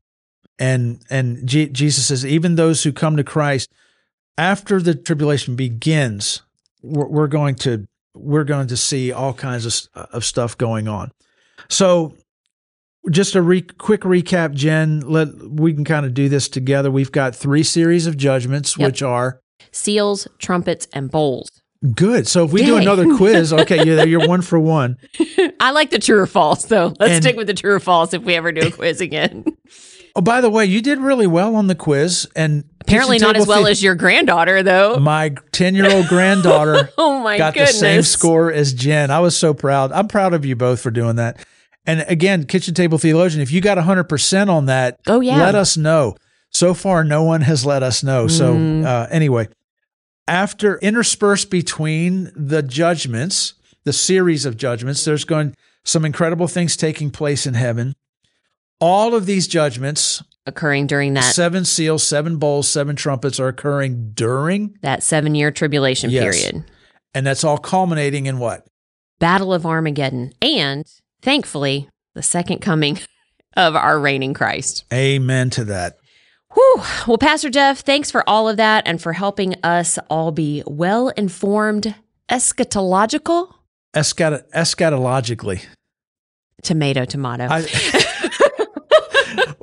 and 0.58 1.02
and 1.08 1.48
Je- 1.48 1.70
Jesus 1.70 2.08
says 2.08 2.26
even 2.26 2.56
those 2.56 2.82
who 2.82 2.92
come 2.92 3.16
to 3.16 3.24
Christ 3.24 3.72
after 4.38 4.80
the 4.80 4.94
tribulation 4.94 5.56
begins, 5.56 6.42
we're, 6.82 7.06
we're 7.08 7.26
going 7.28 7.54
to 7.56 7.86
we're 8.14 8.44
going 8.44 8.68
to 8.68 8.76
see 8.76 9.12
all 9.12 9.32
kinds 9.34 9.66
of 9.94 10.06
of 10.12 10.24
stuff 10.24 10.56
going 10.56 10.86
on. 10.88 11.10
So, 11.68 12.14
just 13.10 13.34
a 13.34 13.42
re- 13.42 13.62
quick 13.62 14.02
recap, 14.02 14.54
Jen. 14.54 15.00
Let 15.00 15.28
we 15.50 15.72
can 15.74 15.84
kind 15.84 16.06
of 16.06 16.14
do 16.14 16.28
this 16.28 16.48
together. 16.48 16.90
We've 16.90 17.12
got 17.12 17.34
three 17.34 17.62
series 17.62 18.06
of 18.06 18.16
judgments, 18.16 18.76
Yep. 18.78 18.86
which 18.86 19.02
are 19.02 19.40
Seals, 19.72 20.28
trumpets, 20.38 20.86
and 20.92 21.10
bowls. 21.10 21.50
good. 21.94 22.28
So 22.28 22.44
if 22.44 22.52
we 22.52 22.64
do 22.64 22.76
another 22.76 23.16
quiz, 23.16 23.52
okay, 23.62 23.84
you're, 23.84 24.06
you're 24.06 24.28
one 24.28 24.40
for 24.42 24.58
one. 24.60 24.96
I 25.60 25.70
like 25.72 25.90
the 25.90 25.98
true 25.98 26.18
or 26.20 26.26
false, 26.26 26.64
though. 26.66 26.94
Let's 27.00 27.14
And- 27.14 27.24
stick 27.24 27.36
with 27.36 27.46
the 27.48 27.54
true 27.54 27.74
or 27.74 27.80
false 27.80 28.14
if 28.14 28.22
we 28.22 28.34
ever 28.34 28.52
do 28.52 28.68
a 28.68 28.70
quiz 28.70 29.00
again. 29.00 29.44
Oh, 30.16 30.20
by 30.20 30.40
the 30.40 30.48
way, 30.50 30.64
you 30.64 30.80
did 30.80 30.98
really 31.00 31.26
well 31.26 31.56
on 31.56 31.66
the 31.66 31.74
quiz, 31.74 32.28
and 32.36 32.64
Apparently 32.82 33.18
not 33.18 33.36
as 33.36 33.46
well 33.48 33.66
as 33.66 33.82
your 33.82 33.94
granddaughter, 33.96 34.62
though. 34.62 34.98
my 35.00 35.34
ten-year-old 35.52 36.06
granddaughter. 36.06 36.90
oh 36.98 37.20
my 37.20 37.36
got 37.38 37.54
goodness. 37.54 37.72
the 37.72 37.78
same 37.78 38.02
score 38.02 38.52
as 38.52 38.72
Jen. 38.74 39.10
I 39.10 39.18
was 39.20 39.36
so 39.36 39.54
proud. 39.54 39.90
I'm 39.90 40.06
proud 40.06 40.32
of 40.34 40.44
you 40.44 40.54
both 40.54 40.80
for 40.80 40.90
doing 40.92 41.16
that. 41.16 41.44
And 41.86 42.04
again, 42.08 42.44
Kitchen 42.44 42.74
Table 42.74 42.96
Theologian, 42.98 43.42
if 43.42 43.50
you 43.50 43.60
got 43.60 43.76
100% 43.76 44.48
on 44.48 44.66
that, 44.66 44.98
Oh, 45.06 45.20
yeah. 45.20 45.38
let 45.38 45.54
us 45.54 45.76
know. 45.76 46.14
So 46.50 46.72
far, 46.74 47.02
no 47.04 47.24
one 47.24 47.40
has 47.40 47.66
let 47.66 47.82
us 47.82 48.02
know. 48.04 48.28
So, 48.28 48.54
Mm. 48.54 48.84
uh, 48.86 49.06
anyway, 49.10 49.48
after 50.28 50.78
interspersed 50.78 51.50
between 51.50 52.30
the 52.36 52.62
judgments, 52.62 53.54
the 53.84 53.92
series 53.92 54.46
of 54.46 54.56
judgments, 54.56 55.04
there's 55.04 55.24
going 55.24 55.54
some 55.84 56.04
incredible 56.04 56.48
things 56.48 56.76
taking 56.76 57.10
place 57.10 57.46
in 57.46 57.54
heaven. 57.54 57.94
All 58.80 59.14
of 59.14 59.26
these 59.26 59.46
judgments, 59.48 60.22
Occurring 60.46 60.86
during 60.88 61.14
that 61.14 61.22
seven 61.24 61.64
seals, 61.64 62.02
seven 62.06 62.36
bowls, 62.36 62.68
seven 62.68 62.96
trumpets, 62.96 63.40
are 63.40 63.48
occurring 63.48 64.10
during, 64.14 64.76
that 64.82 65.02
seven 65.02 65.34
year 65.34 65.50
tribulation 65.50 66.10
Yes. 66.10 66.22
period. 66.44 66.64
and 67.14 67.26
that's 67.26 67.44
all 67.44 67.56
culminating 67.56 68.26
in 68.26 68.38
what? 68.38 68.66
Battle 69.20 69.54
of 69.54 69.64
Armageddon. 69.64 70.32
And 70.42 70.84
thankfully, 71.22 71.88
the 72.14 72.22
second 72.22 72.58
coming 72.60 72.98
of 73.56 73.74
our 73.74 73.98
reigning 73.98 74.34
Christ. 74.34 74.84
Amen 74.92 75.48
to 75.50 75.64
that. 75.64 75.96
Whew. 76.52 76.82
Well, 77.06 77.18
Pastor 77.18 77.48
Jeff, 77.50 77.80
thanks 77.80 78.10
for 78.10 78.28
all 78.28 78.48
of 78.48 78.58
that 78.58 78.82
and 78.86 79.00
for 79.00 79.12
helping 79.14 79.54
us 79.64 79.98
all 80.10 80.30
be 80.30 80.62
well 80.66 81.08
informed, 81.10 81.94
eschatological, 82.28 83.52
Eschat- 83.94 84.48
eschatologically. 84.52 85.64
tomato, 86.62 87.04
tomato. 87.06 87.46
I, 87.50 87.62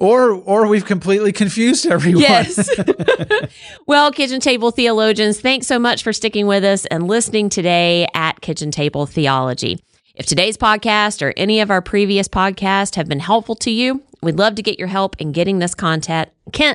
or 0.02 0.32
or 0.32 0.68
we've 0.68 0.84
completely 0.84 1.32
confused 1.32 1.86
everyone. 1.86 2.24
Yes. 2.24 2.70
well, 3.88 4.12
Kitchen 4.12 4.40
Table 4.40 4.72
Theologians, 4.72 5.40
thanks 5.40 5.68
so 5.68 5.78
much 5.78 6.02
for 6.04 6.12
sticking 6.12 6.48
with 6.48 6.64
us 6.64 6.86
and 6.88 7.08
listening 7.08 7.50
today 7.50 8.08
at 8.16 8.42
Kitchen 8.42 8.72
Table 8.72 9.06
Theology. 9.06 9.80
If 10.16 10.26
today's 10.26 10.58
podcast 10.58 11.22
or 11.22 11.34
any 11.38 11.62
of 11.62 11.70
our 11.70 11.82
previous 11.82 12.28
podcasts 12.28 12.96
have 12.96 13.08
been 13.08 13.20
helpful 13.20 13.56
to 13.58 13.72
you, 13.72 14.02
we'd 14.24 14.40
love 14.40 14.56
to 14.56 14.64
get 14.64 14.80
your 14.80 14.88
help 14.88 15.16
in 15.22 15.32
getting 15.32 15.60
this 15.60 15.76
content 15.76 16.30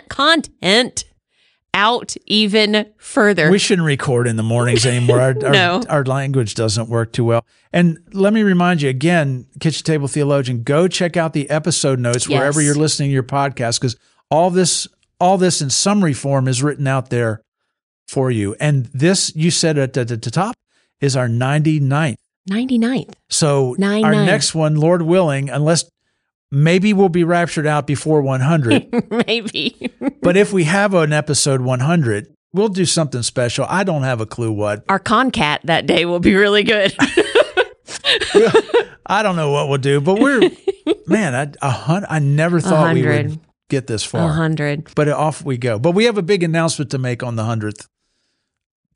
content 0.09 1.05
out 1.77 2.17
even 2.25 2.87
further. 2.97 3.51
we 3.51 3.59
shouldn't 3.59 3.85
record 3.87 4.27
in 4.27 4.37
the 4.37 4.43
mornings 4.43 4.87
anymore. 4.87 5.21
Our, 5.21 5.29
our, 5.45 5.53
No. 5.53 5.83
our 5.89 6.05
language 6.05 6.55
doesn't 6.55 6.89
work 6.89 7.13
too 7.13 7.25
well. 7.25 7.45
And 7.73 7.99
let 8.13 8.33
me 8.33 8.43
remind 8.43 8.81
you 8.81 8.89
again, 8.89 9.47
Kitchen 9.61 9.85
Table 9.85 10.09
Theologian, 10.09 10.63
go 10.63 10.89
check 10.89 11.17
out 11.19 11.35
the 11.35 11.49
episode 11.51 11.99
notes 12.01 12.27
Yes. 12.29 12.39
wherever 12.39 12.63
you're 12.63 12.75
listening 12.75 13.11
to 13.11 13.13
your 13.15 13.23
podcast 13.23 13.79
because 13.79 13.97
all 14.31 14.51
this 14.51 14.89
all 15.21 15.37
this 15.39 15.61
in 15.63 15.71
summary 15.71 16.13
form 16.15 16.49
is 16.49 16.63
written 16.63 16.87
out 16.87 17.11
there 17.11 17.41
for 18.09 18.31
you. 18.31 18.55
And 18.59 18.87
this 18.87 19.35
you 19.37 19.51
said 19.51 19.77
at 19.79 19.93
the, 19.93 20.05
the 20.05 20.17
top 20.19 20.57
is 21.01 21.15
our 21.17 21.29
99th 21.29 22.17
99th. 22.51 23.13
So 23.29 23.75
Nine, 23.79 24.05
our 24.05 24.13
nine. 24.13 24.27
next 24.27 24.55
one, 24.55 24.77
Lord 24.77 25.03
willing, 25.03 25.51
unless 25.51 25.85
maybe 26.57 26.93
we'll 26.93 27.09
be 27.11 27.23
raptured 27.25 27.67
out 27.67 27.87
before 27.87 28.23
100, 28.23 29.11
Maybe. 29.27 29.93
but 30.23 30.37
if 30.37 30.53
we 30.53 30.65
have 30.65 30.95
an 30.95 31.13
episode 31.13 31.61
100, 31.61 32.33
we'll 32.53 32.69
do 32.69 32.85
something 32.87 33.23
special. 33.23 33.67
I 33.69 33.85
don't 33.85 34.03
have 34.03 34.21
a 34.21 34.27
clue 34.27 34.51
what. 34.51 34.85
Our 34.89 34.99
concat 34.99 35.59
that 35.65 35.87
day 35.87 36.07
will 36.07 36.21
be 36.21 36.35
really 36.35 36.63
good. 36.63 36.95
I 39.09 39.23
don't 39.23 39.37
know 39.37 39.51
what 39.51 39.69
we'll 39.69 39.79
do, 39.79 40.01
but 40.01 40.19
we're 40.19 40.51
man, 41.07 41.35
I 41.35 41.67
a 41.67 41.71
hun- 41.71 42.07
I 42.09 42.19
never 42.19 42.61
thought 42.61 42.95
we 42.95 43.07
would 43.07 43.39
get 43.69 43.87
this 43.87 44.03
far. 44.03 44.33
hundred. 44.33 44.91
But 44.95 45.09
off 45.09 45.45
we 45.45 45.59
go. 45.59 45.79
But 45.79 45.93
we 45.93 46.05
have 46.05 46.19
a 46.19 46.23
big 46.23 46.43
announcement 46.43 46.91
to 46.93 46.99
make 46.99 47.23
on 47.23 47.37
the 47.37 47.45
100th 47.45 47.87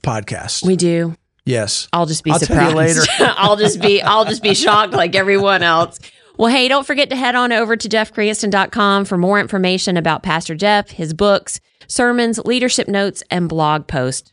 podcast. 0.02 0.66
We 0.66 0.76
do. 0.76 1.14
yes. 1.44 1.88
I'll 1.92 2.06
just 2.06 2.24
be 2.24 2.30
I'll 2.32 2.38
surprised. 2.38 3.08
I'll 3.20 3.56
just 3.56 3.80
be 3.80 4.02
I'll 4.02 4.24
just 4.24 4.42
be 4.42 4.54
shocked 4.54 4.92
like 4.94 5.14
everyone 5.14 5.62
else. 5.62 5.98
Well, 6.40 6.50
hey, 6.50 6.68
don't 6.68 6.86
forget 6.86 7.10
to 7.10 7.16
head 7.16 7.34
on 7.34 7.52
over 7.52 7.76
to 7.76 7.86
jeffcranston.com 7.86 9.04
for 9.04 9.18
more 9.18 9.38
information 9.38 9.98
about 9.98 10.22
Pastor 10.22 10.54
Jeff, 10.54 10.88
his 10.88 11.12
books, 11.12 11.60
sermons, 11.86 12.38
leadership 12.38 12.88
notes, 12.88 13.22
and 13.30 13.46
blog 13.46 13.86
posts. 13.86 14.32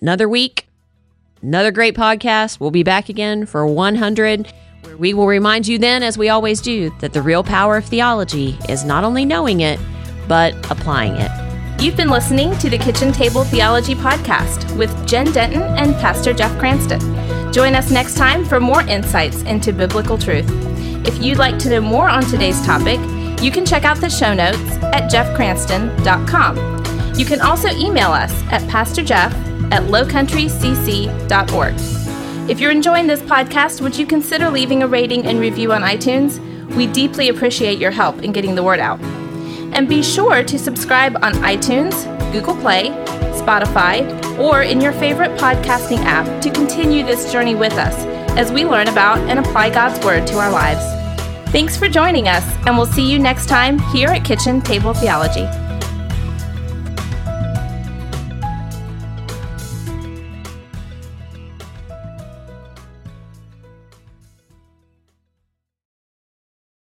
Another 0.00 0.28
week, 0.28 0.68
another 1.42 1.72
great 1.72 1.96
podcast. 1.96 2.60
We'll 2.60 2.70
be 2.70 2.84
back 2.84 3.08
again 3.08 3.44
for 3.44 3.66
100, 3.66 4.52
where 4.82 4.96
we 4.96 5.14
will 5.14 5.26
remind 5.26 5.66
you 5.66 5.78
then, 5.78 6.04
as 6.04 6.16
we 6.16 6.28
always 6.28 6.60
do, 6.60 6.94
that 7.00 7.12
the 7.12 7.22
real 7.22 7.42
power 7.42 7.76
of 7.76 7.86
theology 7.86 8.56
is 8.68 8.84
not 8.84 9.02
only 9.02 9.24
knowing 9.24 9.62
it, 9.62 9.80
but 10.28 10.54
applying 10.70 11.16
it. 11.16 11.82
You've 11.82 11.96
been 11.96 12.08
listening 12.08 12.56
to 12.58 12.70
the 12.70 12.78
Kitchen 12.78 13.10
Table 13.10 13.42
Theology 13.42 13.96
Podcast 13.96 14.76
with 14.78 15.08
Jen 15.08 15.32
Denton 15.32 15.62
and 15.62 15.92
Pastor 15.96 16.32
Jeff 16.32 16.56
Cranston. 16.56 17.00
Join 17.52 17.74
us 17.74 17.90
next 17.90 18.16
time 18.16 18.44
for 18.44 18.60
more 18.60 18.82
insights 18.82 19.42
into 19.42 19.72
biblical 19.72 20.16
truth. 20.16 20.75
If 21.04 21.22
you'd 21.22 21.38
like 21.38 21.58
to 21.60 21.70
know 21.70 21.80
more 21.80 22.08
on 22.08 22.24
today's 22.24 22.64
topic, 22.64 23.00
you 23.42 23.50
can 23.50 23.66
check 23.66 23.84
out 23.84 23.98
the 23.98 24.08
show 24.08 24.32
notes 24.32 24.58
at 24.82 25.10
jeffcranston.com. 25.10 27.16
You 27.16 27.24
can 27.24 27.40
also 27.40 27.68
email 27.70 28.10
us 28.10 28.32
at 28.50 28.62
pastorjeff 28.62 29.32
at 29.72 29.82
lowcountrycc.org. 29.84 32.50
If 32.50 32.60
you're 32.60 32.70
enjoying 32.70 33.06
this 33.06 33.20
podcast, 33.20 33.80
would 33.80 33.98
you 33.98 34.06
consider 34.06 34.50
leaving 34.50 34.82
a 34.82 34.86
rating 34.86 35.26
and 35.26 35.40
review 35.40 35.72
on 35.72 35.82
iTunes? 35.82 36.38
We 36.76 36.86
deeply 36.86 37.28
appreciate 37.28 37.78
your 37.78 37.90
help 37.90 38.22
in 38.22 38.32
getting 38.32 38.54
the 38.54 38.62
word 38.62 38.78
out. 38.78 39.00
And 39.72 39.88
be 39.88 40.02
sure 40.02 40.44
to 40.44 40.58
subscribe 40.58 41.16
on 41.22 41.32
iTunes, 41.34 42.04
Google 42.32 42.56
Play, 42.56 42.90
Spotify, 43.40 44.38
or 44.38 44.62
in 44.62 44.80
your 44.80 44.92
favorite 44.92 45.38
podcasting 45.38 45.98
app 46.04 46.42
to 46.42 46.50
continue 46.50 47.04
this 47.04 47.32
journey 47.32 47.54
with 47.54 47.74
us 47.74 48.15
as 48.36 48.52
we 48.52 48.64
learn 48.64 48.88
about 48.88 49.18
and 49.28 49.38
apply 49.38 49.70
God's 49.70 50.04
Word 50.04 50.26
to 50.28 50.38
our 50.38 50.50
lives. 50.50 50.84
Thanks 51.50 51.76
for 51.76 51.88
joining 51.88 52.28
us, 52.28 52.44
and 52.66 52.76
we'll 52.76 52.86
see 52.86 53.10
you 53.10 53.18
next 53.18 53.48
time 53.48 53.78
here 53.78 54.08
at 54.08 54.24
Kitchen 54.24 54.60
Table 54.60 54.92
Theology. 54.92 55.65